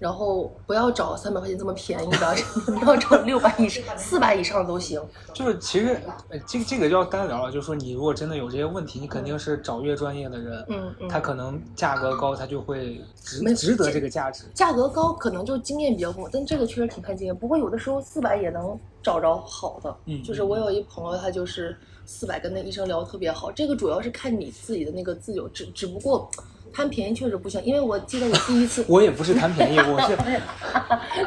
[0.00, 2.34] 然后不要找三百块钱这么便宜的，
[2.80, 5.00] 不要找六百以上、四百以上都行。
[5.34, 7.52] 就是其实，呃，这个这个就要单聊了。
[7.52, 14.44] 就是说，你如果真的有这些问题，你肯定是找越专业的人，嗯嗯他可能价格高，他就会值没值得这这个价值。
[14.54, 17.36] 价格高可能就经验比较丰富，但这个确实挺看经验。
[17.36, 23.52] 不过有的时候四百也能找着好的，嗯就是我有一朋友，他就是四百跟那医生聊得特别好。
[23.52, 26.30] 这个主要是看你自己的那个自由，只只不过
[26.72, 30.16] 贪便宜确实不行，因为我记得我第一次 我也不是贪便宜，我是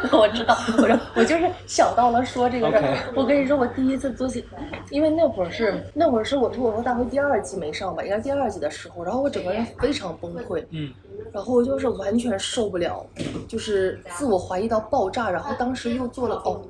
[0.15, 2.97] 我知道，我说我就是想到了说这个事儿。
[3.15, 4.43] 我跟你说，我第一次做戏，
[4.89, 10.91] 因为那会儿是那会儿是我脱口秀大会第二季没上吧，应该第二季的时候，然后我整个人非常崩溃，嗯，
[11.31, 13.05] 然后我就是完全受不了，
[13.47, 16.61] 就是自我怀疑到爆炸，然后当时又做了哦。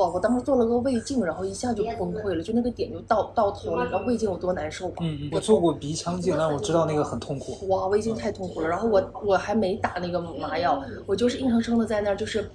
[0.00, 0.08] 哇！
[0.08, 3.82] 我当时做了个胃镜，然后一下就崩溃了，就那个点就到到头了。
[3.84, 4.94] 你知道胃镜有多难受吗？
[5.00, 7.68] 嗯，嗯我做过鼻腔镜，但我知道那个很痛苦。
[7.68, 8.68] 哇，胃镜太痛苦了。
[8.68, 12.50] 然后我我还没打那个麻药，我就是硬生生的在那儿就是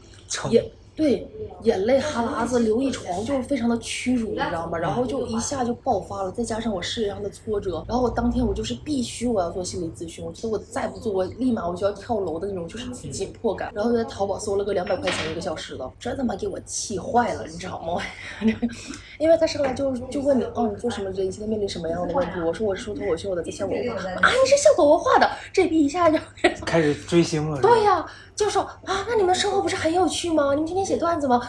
[0.49, 0.63] 也
[0.95, 1.27] 对，
[1.63, 4.77] 眼泪哈喇子流一床，就是非常的屈辱，你知道吗？
[4.77, 13.71] 然后就一下就爆发了，再加上我事业上的挫折，然后我当天我就是必须我要做心理咨询，我觉得我再不做，我立马我就要跳楼的那种，就是紧迫感。
[13.75, 18.01] 然后就在淘宝搜了个两百块钱一个小时的，真他妈给我气坏了，你知道吗？
[19.19, 21.09] 因为他上来就就问你，哦，你做什么？
[21.09, 22.39] 你现在面临什么样的问题？
[22.39, 26.17] 我说我是说脱口秀的，在效果文化啊，你是效果文化的，这逼一下就。
[26.65, 27.61] 开始追星了。
[27.61, 28.05] 对呀、
[28.35, 30.53] 就说啊，那你们生活不是很有趣吗？
[30.53, 31.41] 你们天天写段子吗？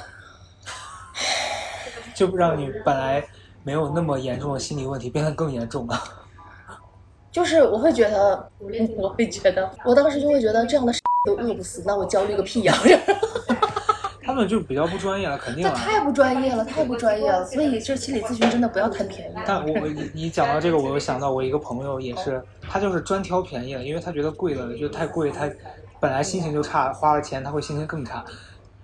[2.15, 3.23] 就让你本来
[3.63, 6.03] 没有那么严重的心理问题变得更严重了。
[7.31, 8.51] 就是我会觉得，
[8.97, 10.93] 我会觉得，我当时就会觉得这样的
[11.27, 12.75] 都饿不死，那我焦虑个屁呀！
[14.25, 15.71] 他们就比较不专业了，肯定了。
[15.71, 17.45] 这太不专业了，太不专业了。
[17.45, 19.35] 所以这心理咨询真的不要贪便宜。
[19.45, 25.49] 但我我你你讲到这个，我又想到我一个朋友也是，他就是专挑便宜的，因为他觉得贵了就太贵，他
[26.01, 28.25] 本来心情就差，花了钱他会心情更差。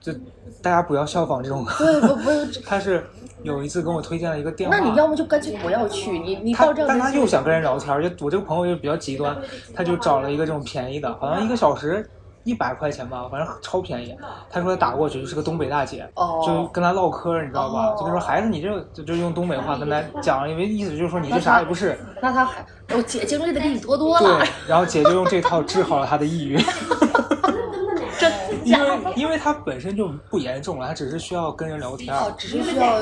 [0.02, 0.12] 就
[0.60, 1.64] 大家不要效仿这种。
[1.78, 2.30] 对，不不，
[2.66, 3.06] 他是
[3.42, 9.36] 有一次跟我推荐了一个电话，那你要么就干脆不要去，你你他到这但他又想跟人聊天，就我这个朋友就比较极端，
[9.74, 12.08] 他就找了一个这种便宜的，好像一个小时
[12.44, 14.16] 一百块钱吧，反正超便宜。
[14.50, 17.90] 他说他打过去就是个东北大姐，哦就跟他唠嗑，你知道吧？
[17.90, 21.96] 哦就跟说孩子你这就就用东北话跟他讲，因为意思就是说你这啥也不是。
[22.20, 27.11] 那他还我姐经历的比你多多了对，，然后姐就用这套治好了他的抑郁，真
[29.22, 32.12] 因为他本身就不严重了，他只是需要跟人聊天。
[32.12, 33.00] 哦，只是需要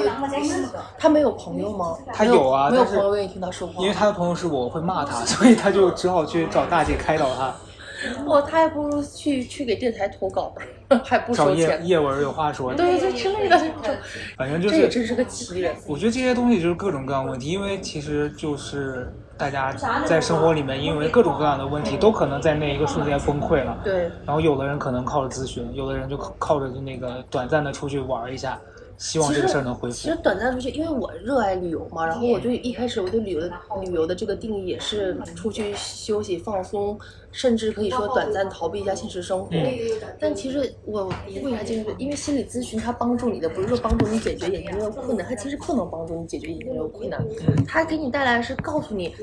[0.99, 1.97] 他没有朋友吗？
[2.13, 3.83] 他没有没有有啊但是朋友愿意听他说话。
[3.83, 7.55] 因为他的朋友是我会骂他，所以他就只好去找大姐开导他，
[8.29, 10.55] 哇他还不如去去给电台投稿，
[11.03, 11.87] 还不找叶收钱。
[11.87, 12.75] 叶文有话说。
[12.75, 13.97] 对，就之类的这种，
[14.37, 15.75] 反正就是，这也真是个奇人。
[15.87, 19.73] 我觉得这些东西就是各种各样的问题，因为其实就是大家
[20.05, 23.79] 在生活里面，因为各种各样的问题，都可能在那一个瞬间崩溃了。
[23.83, 28.61] 对，然后有的人可能靠着咨询，有的人就靠靠着就那个短暂的出去玩一下，
[28.99, 30.17] 希望这个事儿能恢复其实。
[30.23, 33.51] 短暂出去，因为我热爱旅游嘛，然后我对一开始我对旅游的
[33.81, 36.99] 旅游的这个定义也是出去休息放松，
[37.33, 39.49] 甚至可以说短暂逃避一下现实生活。
[39.53, 39.79] 嗯
[40.19, 41.11] 但其实我
[41.43, 41.91] 为啥进入？
[41.99, 47.25] 因为心理咨询它帮助你的不是说帮助你解决眼前这个困难，它其实不能帮助你解决眼前这个困难，
[47.67, 49.15] 它给你带来的是告诉你，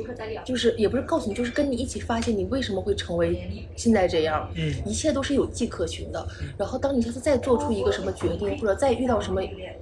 [0.45, 4.49] 就是也不是告诉你，就是跟你一起发现你为什么会成为现在这样。
[4.55, 6.25] 嗯一切都是有迹可循的。
[6.57, 9.41] 然后，当你下次再做出一个什么决定，或者再遇到什么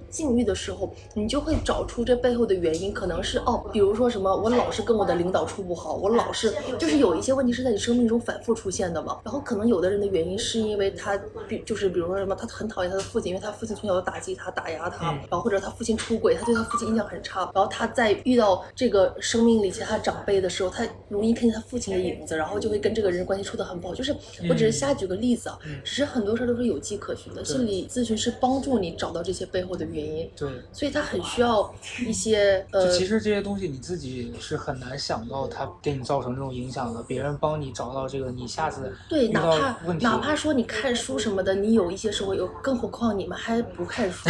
[0.10, 9.20] 境遇的时候，你就会找出这背后的原因，可能是哦，比如说什么，我老是跟我的领导处不好，我老是就是有一些问题是在你生命中反复出现的嘛。
[9.24, 17.42] 然后，可能有的人的原因是因为他，比就是比如说什么，他很讨厌他的父亲，因为他父亲从小就打击他、打压他，然后或者他父亲出轨，他对他父亲印象很差。
[17.54, 23.96] 然后他在遇到这个生命里其他长辈的时候，他容易看见他父亲的影子，然后就会跟这个人关系处得很不好。
[23.96, 24.16] 就是
[24.50, 27.44] 我只是瞎举个例子啊，只是很多事儿都是有迹可循的。
[27.46, 31.74] 心理咨询师帮助你找到这些背后的原因，对，所以他很需要
[32.06, 44.30] 一些呃，其实这些东西你自己是很难想到他给你造成这种影响的，别人帮你找到这个，你下次对，哪怕，哪怕说你看书什么的，你有一些收获，有更何况你们还不看书。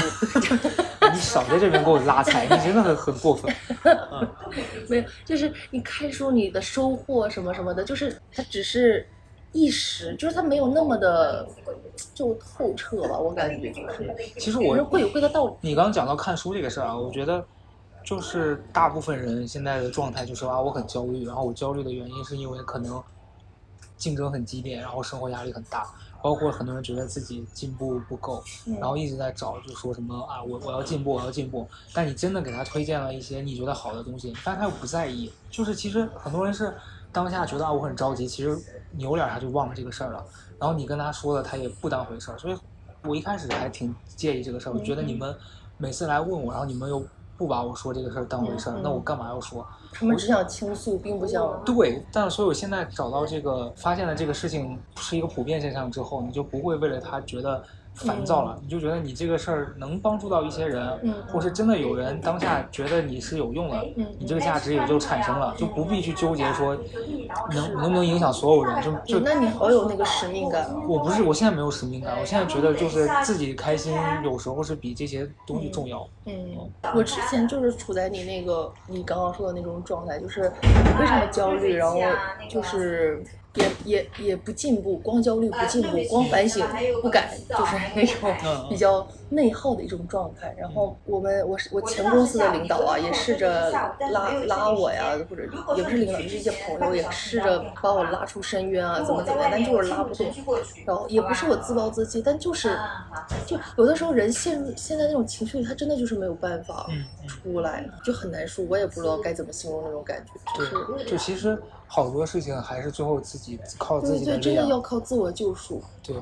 [1.13, 3.53] 你少在这边给我拉踩，你真的很很过分。
[3.83, 4.27] 嗯，
[4.89, 9.07] 没有，就是你看书你的收获什么什么的，就是它只是
[9.51, 11.47] 一时，就是它没有那么的
[12.13, 15.53] 就透彻吧，我感觉就是，其实我人贵有贵的道理。
[15.61, 17.45] 你刚刚讲到看书这个事儿啊，我觉得
[18.03, 23.01] 就是大部分人现在的状态就是啊，我很焦虑，然后我焦虑的原因是因为可能
[23.97, 25.87] 竞争很激烈，然后生活压力很大，
[26.21, 31.67] 包括很多人觉得自己进步不够，嗯然后一直在找，就说什么啊，我我要进步，我要进步。
[31.93, 35.31] 但你真的给他推荐了一些你觉得好的东西，但他又不在意。
[35.49, 36.75] 就是其实很多人是
[37.11, 38.57] 当下觉得啊我很着急，其实
[38.91, 40.25] 扭脸他就忘了这个事儿了。
[40.59, 42.37] 然后你跟他说了，他也不当回事儿。
[42.37, 42.57] 所以
[43.03, 45.35] 我一开始还挺介意这个事儿，我觉得你们
[45.77, 47.05] 每次来问我，然后你们又
[47.37, 49.65] 不把我说这个事儿当回事儿嗯，那我干嘛要说？
[49.91, 57.63] 他们只想倾诉，并不想对，但是所以我现在找到这个，发现了这个事情是一个普遍现象之后，你就不会为了他觉得
[57.95, 61.13] 烦躁了，你就觉得你这个事儿能帮助到一些人，嗯。
[61.27, 64.05] 或是真的有人当下觉得你是有用的，嗯。
[64.19, 66.77] 你这个价值也就产生了，就不必去纠结说
[67.51, 70.65] 能能不能影响所有人，就就那你好有那个使命感。
[70.65, 70.75] 啊。
[70.87, 76.07] 我不是，我现在没有使命感，我现在觉得就是自己开心，有时候是比这些东西重要。
[76.25, 76.33] 嗯，
[76.95, 80.51] 我之前就是处在你那个你刚刚说的那种状态，就是
[80.97, 81.97] 非常的焦虑，然后
[82.49, 83.23] 就是
[83.55, 86.65] 也也也不进步，光焦虑不进步，光反省
[87.01, 90.53] 不改，就是那种嗯比较内耗的一种状态。
[90.57, 93.71] 然后我们我是我前公司的领导啊，也试着
[94.11, 95.43] 拉拉我呀，或者
[95.75, 100.25] 也不是领导，就是一些朋友也试着把我拉出深渊啊，怎么怎么样，但就是拉不动。
[100.85, 102.77] 然后也不是我自暴自弃，但就是
[103.45, 106.87] 就有的时候人陷入现在那种情绪里，他真的就是没有办法
[107.27, 108.63] 出来，就很难受。
[108.63, 110.75] 我也不知道该怎么形容那种感觉，就是。
[110.85, 111.57] 对，就其实
[111.95, 114.81] 好多事情还是最后自己靠自对对，己的力真的要。
[114.81, 116.13] 靠自我救赎，对，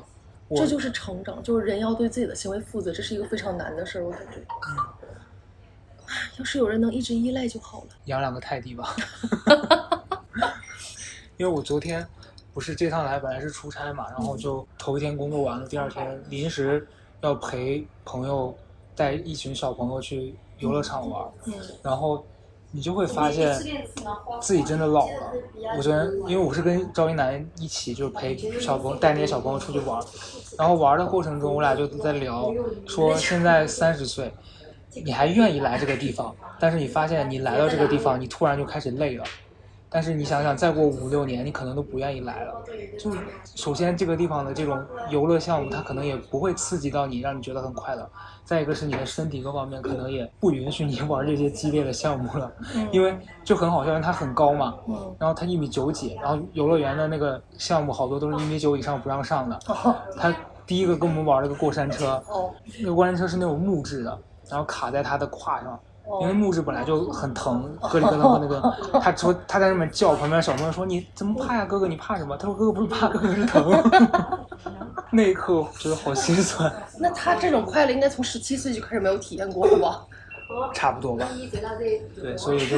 [0.54, 4.38] 这就是成长，就是人要对自己的行为负责，这是一个非常难的事儿，我感觉。
[4.38, 4.76] 嗯
[6.38, 7.86] 要是有人能一直依赖就好了。
[8.04, 8.94] 养两个泰迪吧。
[11.38, 12.06] 因为我昨天
[12.52, 16.86] 不是这趟来本来是出差嘛，然后就头一天工作完了，第二天临时
[17.20, 18.56] 要陪朋友
[18.94, 22.24] 带一群小朋友去游乐场玩，嗯然后
[22.74, 23.56] 你就会发现
[24.40, 25.32] 自己真的老了。
[25.76, 30.02] 我昨天因为我是跟赵一楠一起，就是陪小朋友带那些小朋友出去玩，
[30.58, 32.52] 然后玩的过程中，我俩就在聊，
[32.84, 34.32] 说现在三十岁，
[35.04, 39.24] 你还愿意来这个地方，但是你发现你来到这个地方，你突然就开始累了。
[39.88, 42.64] 但是你想想，再过五六年，你可能都不愿意来了。
[42.98, 43.12] 就
[43.54, 48.10] 首先这个地方的这种游乐项目，它可能也不会刺激到你，让你觉得很快乐。
[48.44, 52.52] 再一个是你的身体各方面可能也不允许你玩这些激烈的项目了，
[52.92, 59.58] 因为就很好笑，因为他很高嘛，嗯，然后他一米九几，然后游乐园的那个项目好多都是一米九以上不让上的。
[59.68, 59.96] 哦。
[60.18, 60.34] 他
[60.66, 62.52] 第一个跟我们玩了个过山车，哦。
[62.80, 64.18] 那个过山车是那种木质的，
[64.50, 65.80] 然后卡在他的胯上，
[66.20, 72.36] 因为哦，木质本来就很疼，咯里咯噔的那个，他说他在那边叫，旁边小朋友说你怎么怕呀，哥哥你怕什么？
[72.36, 73.72] 他说哥哥不是怕，哥哥是疼。
[75.10, 80.04] 那一刻我觉得好心酸， 那他这种快乐应该从十七岁就开始没有体验过了吧？
[80.74, 81.26] 差不多吧。
[82.20, 82.76] 对，所以就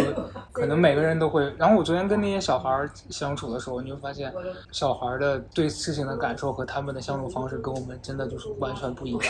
[0.53, 1.53] 可能每个人都会。
[1.59, 4.33] 然后我昨天跟那些小孩相处的时候，你会发现，
[4.71, 9.23] 小孩的对事情的感受和他们的相处方式跟我们真的就是完全不一样。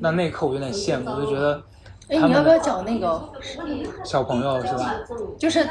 [0.00, 1.62] 那那一刻我有点羡慕，我就觉得
[2.08, 3.32] 哎，你要不要讲那个？
[4.04, 4.94] 小朋友是吧？
[5.38, 5.66] 就是，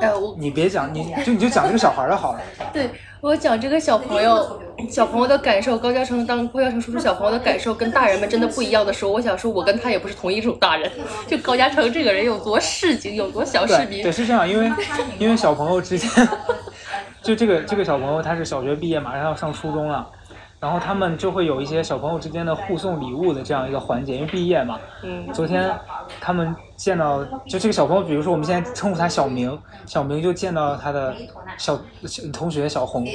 [0.00, 2.40] 哎，我你别讲，你就你就讲这个小孩儿的好了。
[2.72, 4.60] 对我讲这个小朋友，
[4.90, 10.90] 小朋友的感受，高嘉诚当高嘉诚说出小朋友的感受跟大人们真的不一样的时候，我想说，我跟他也不是同一种大人。
[11.26, 14.12] 就高嘉诚这个人有多市井，有多小市民对，。
[14.12, 14.70] 是这样，因为
[15.18, 16.28] 因为小朋友之间，
[17.22, 20.06] 就这个这个小朋友他是小学毕业，马上要上初中了。
[20.60, 24.78] 然后他们就会有一些小朋友之间的互送礼物的这样一个环节，因为毕业嘛。
[25.04, 25.70] 嗯昨天
[26.20, 29.56] 他们见到就这个小朋友，比如说我们现在称呼他小明，
[29.86, 31.14] 小明就见到他的
[31.56, 33.06] 小小同学小红，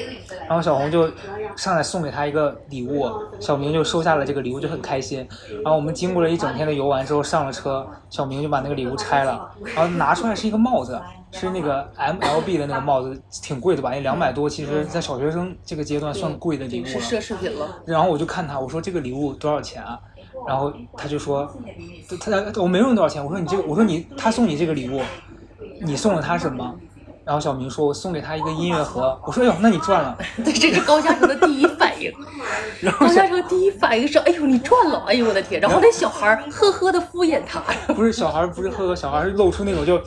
[0.47, 1.11] 然后小红就
[1.57, 5.27] 上来送给他一个礼物，小明就收下了这个礼物，就很开心。
[5.63, 11.01] 然后我们经过了一整天的游玩之后上了车，小明就把那个礼物拆了，然后拿出来是一个帽子，
[11.33, 13.89] 是那个 MLB 的那个帽子， 挺贵的吧？
[13.89, 17.01] 那两百多，其实在小学生这个阶段算贵的礼物是了。
[17.01, 17.81] 奢侈品了。
[17.85, 19.99] 然后我就看他，我说这个礼物多少钱啊？
[20.47, 21.51] 然后他就说，
[22.19, 25.01] 他他我没问多少钱，我说你这个，我说你他送你这个礼物，
[25.81, 26.75] 你送了他什么？
[27.25, 29.17] 然后小明说，我送给他一个音乐盒。
[29.25, 30.17] 我说，哎呦，那你赚了。
[30.43, 31.72] 对，这是高嘉诚的第一反
[32.03, 32.13] 应。
[32.81, 35.03] 然后张嘉诚第一反应是：哎呦，你赚了！
[35.07, 35.61] 哎呦，我的天！
[35.61, 37.61] 然后那小孩呵呵的敷衍他。
[37.93, 39.97] 不是小孩，不是呵呵，小孩露出那种就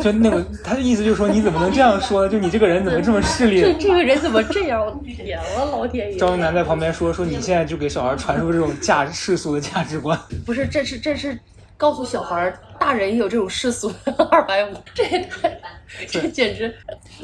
[0.00, 2.28] 就那种，他的意思就是说，你怎么能这样说呢？
[2.28, 3.60] 就你这个人怎么这么势利？
[3.60, 4.84] 这这个人怎么这样？
[4.84, 6.18] 我的天啊，老天爷！
[6.18, 10.18] 赵云南在旁边说说，你现在就给小孩传输这种价世俗的价值观。
[10.44, 11.38] 不是，这是这是
[11.76, 15.60] 告诉小孩儿，大人也有这种世俗的二百五，这也太，
[16.08, 16.74] 这简直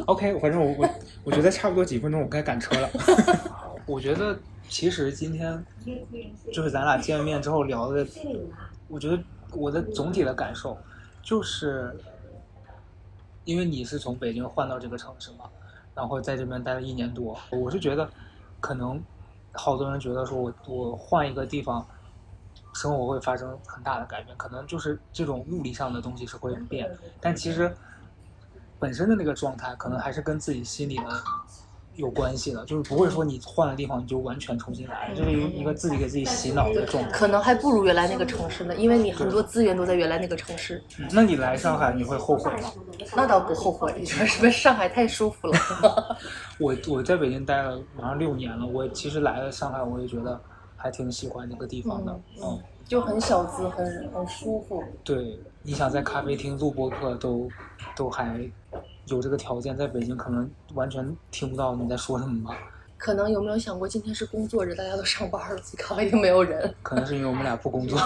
[0.07, 0.89] OK，反正我我
[1.25, 2.91] 我觉得差不多几分钟我该赶车了。
[3.87, 5.65] 我觉得其实今天
[6.53, 8.07] 就是咱俩见面之后聊的，
[8.89, 9.23] 我觉得
[9.53, 10.77] 我的总体的感受
[11.23, 11.97] 就是，
[13.45, 15.45] 因为你是从北京换到这个城市嘛，
[15.95, 18.09] 然后在这边待了一年多，我是觉得
[18.61, 19.03] 可能
[19.53, 21.87] 好多人觉得说我我换一个地方。
[22.75, 27.71] 生活会发生很大的改变，可能就是这种物理上的东西是会变，但其实
[28.79, 31.23] 本身的那个状态，可能还是跟自己心里的
[31.97, 37.11] 有关系的，就是不会说你换了地方你就完全重新来就，是一一个自己给自己洗脑的状态。
[37.11, 40.83] 可能还不如原来那个城市呢，因为你很多资源都在原来那个城市。
[40.99, 42.73] 嗯那你来上海你会后悔吗？
[43.15, 46.19] 那倒不后悔，你说是不是上海太舒服了？
[46.59, 50.41] 我我在北京待了马上六年了，我其实来了上海，我也觉得
[50.77, 52.21] 还挺喜欢那个地方的。
[52.43, 54.83] 嗯，就很小资，很很舒服。
[55.05, 57.49] 对，你想在咖啡厅录播客都
[57.95, 58.41] 都还
[59.07, 62.57] 有这个条件，在北京可能完全听不到你在说什么吧。
[62.97, 66.73] 可能有没有想过，今天是工作日，大家都上班了，咖啡厅没有人。
[66.85, 67.99] 可能是因为我们俩不工作。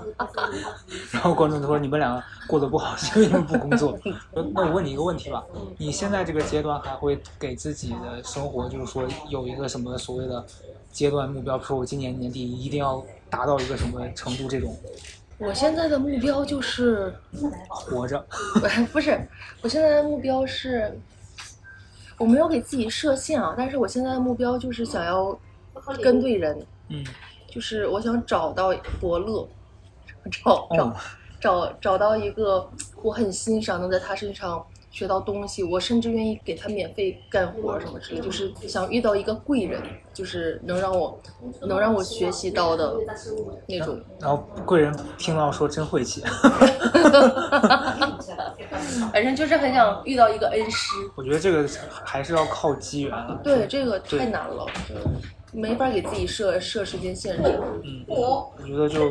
[1.12, 3.98] 然后观众都说你们两个过得不好，是因为你们不工作。
[4.32, 5.44] 那我问你一个问题吧，
[5.76, 10.42] 你现在这个阶段还会给自己的生活，就是说有一个什么所谓的
[10.90, 14.74] 阶段目标，比如说我今年年底一定要达到一个什么程度，这种
[15.38, 17.14] 我现在的目标就是，
[17.68, 18.24] 活着。
[18.92, 19.18] 不是，
[19.62, 20.96] 我现在的目标是，
[22.18, 25.38] 我没有给自己设限啊，但是我现在的目标就是想要
[26.02, 27.04] 跟对人，嗯，
[27.48, 29.48] 就是我想找到伯乐，
[30.30, 30.96] 找找、哦
[31.40, 32.66] 找找到一个
[33.02, 34.64] 我很欣赏，能在他身上
[34.94, 39.82] 学到东西，我甚至愿意给他免费干活什么之类，就是想遇到一个贵人，
[40.12, 41.20] 就是能让我
[41.62, 42.94] 能让我学习到的
[43.66, 44.00] 那种。
[44.20, 46.22] 然后贵人听到说真晦气，
[49.12, 50.94] 反正就是很想遇到一个恩师。
[51.16, 51.68] 我觉得这个
[52.04, 53.40] 还是要靠机缘了。
[53.42, 54.64] 对，这个太难了，
[55.50, 57.60] 没法给自己设设时间限制。
[57.82, 59.10] 嗯，我觉得就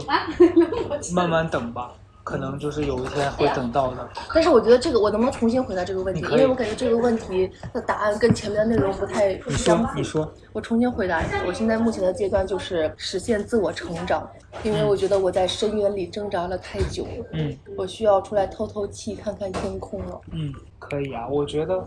[1.14, 1.92] 慢慢等吧，
[2.24, 4.10] 可能就是有一天会等到的。
[4.34, 6.22] 但是我觉得这个，我能不能重新回答这个问题？
[6.22, 9.94] 因为我感觉这个问题的答案跟前面的内容不太你说，相符。
[9.96, 14.28] 你说，我重新回答一下，我现在目前的阶段就是实现自我成长，
[14.64, 20.22] 因为我觉得我在深渊里挣扎了太久，嗯我需要出来透透气，看看天空了。
[20.32, 21.28] 嗯，可以啊。
[21.28, 21.86] 我觉得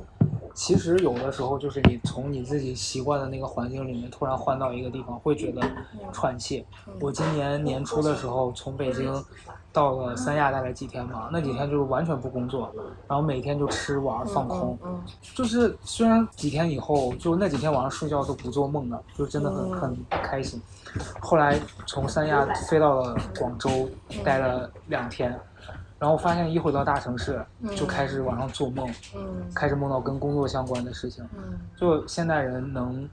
[0.54, 5.62] 其实有的时候就是你从你自己习惯的那个环境里面突然换到一个地方，会觉得
[6.12, 6.64] 喘气。
[7.00, 9.12] 我今年年初的时候从北京
[9.76, 12.74] 到了三亚大概几天嘛，那几天就是完全不工作，
[13.06, 14.78] 然后每天就吃玩放空。
[14.82, 14.98] 嗯
[15.34, 20.58] 就是虽然几天以后，就那几天晚上睡觉都不做梦的，就真的很很开心。
[21.20, 23.86] 后来从三亚飞到了广州，
[24.24, 25.38] 待了两天，
[25.98, 27.44] 然后发现一回到大城市
[27.76, 31.22] 就开始晚上做梦，嗯开始梦到跟工作相关的事情。
[31.36, 33.06] 嗯就现代人能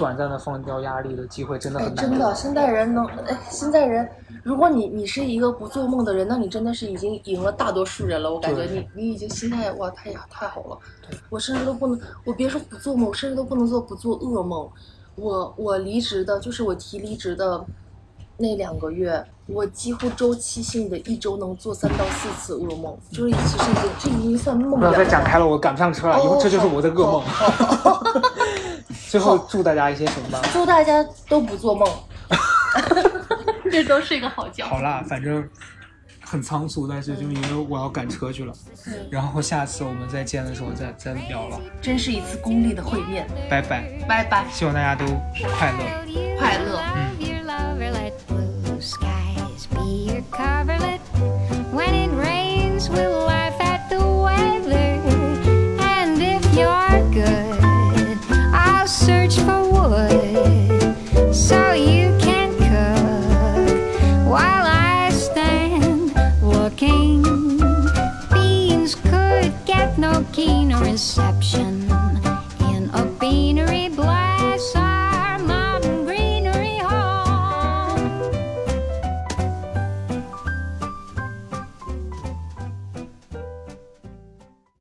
[0.00, 2.10] 短暂的放掉压力的机会真的哎，很难得。
[2.10, 4.08] 真的，现在人能，哎，现在人，
[4.42, 8.32] 如果你你是一个不做梦的人，那你真的是已经赢了大多数人了。
[8.32, 10.78] 我感觉你你已经心态哇太呀太好了，
[11.28, 14.66] 我甚至都不能，我别说不做梦，我甚至都不能做不做噩梦。
[15.16, 17.62] 我我离职的，就是我提离职的
[18.38, 24.94] 那两个月，我几乎周期性的一周能做三到四次噩梦，就是其实已经这已经算梦了不要。
[24.94, 27.22] 再展开了，我赶不上车了，以后这就是我的噩梦。
[29.08, 30.40] 最后祝大家一些什么？
[30.52, 31.88] 祝大家都不做梦，
[33.70, 34.66] 这都睡个好觉。
[34.66, 35.48] 好啦，反正
[36.20, 38.52] 很仓促，但是就因为我要赶车去了。
[39.10, 41.60] 然后下次我们再见的时候再再聊了。
[41.80, 43.26] 真是一次功利的会面。
[43.48, 44.44] 拜拜，拜拜。
[44.50, 45.04] 希望大家都
[45.56, 45.78] 快乐，
[46.38, 46.80] 快乐。
[46.94, 47.10] 嗯。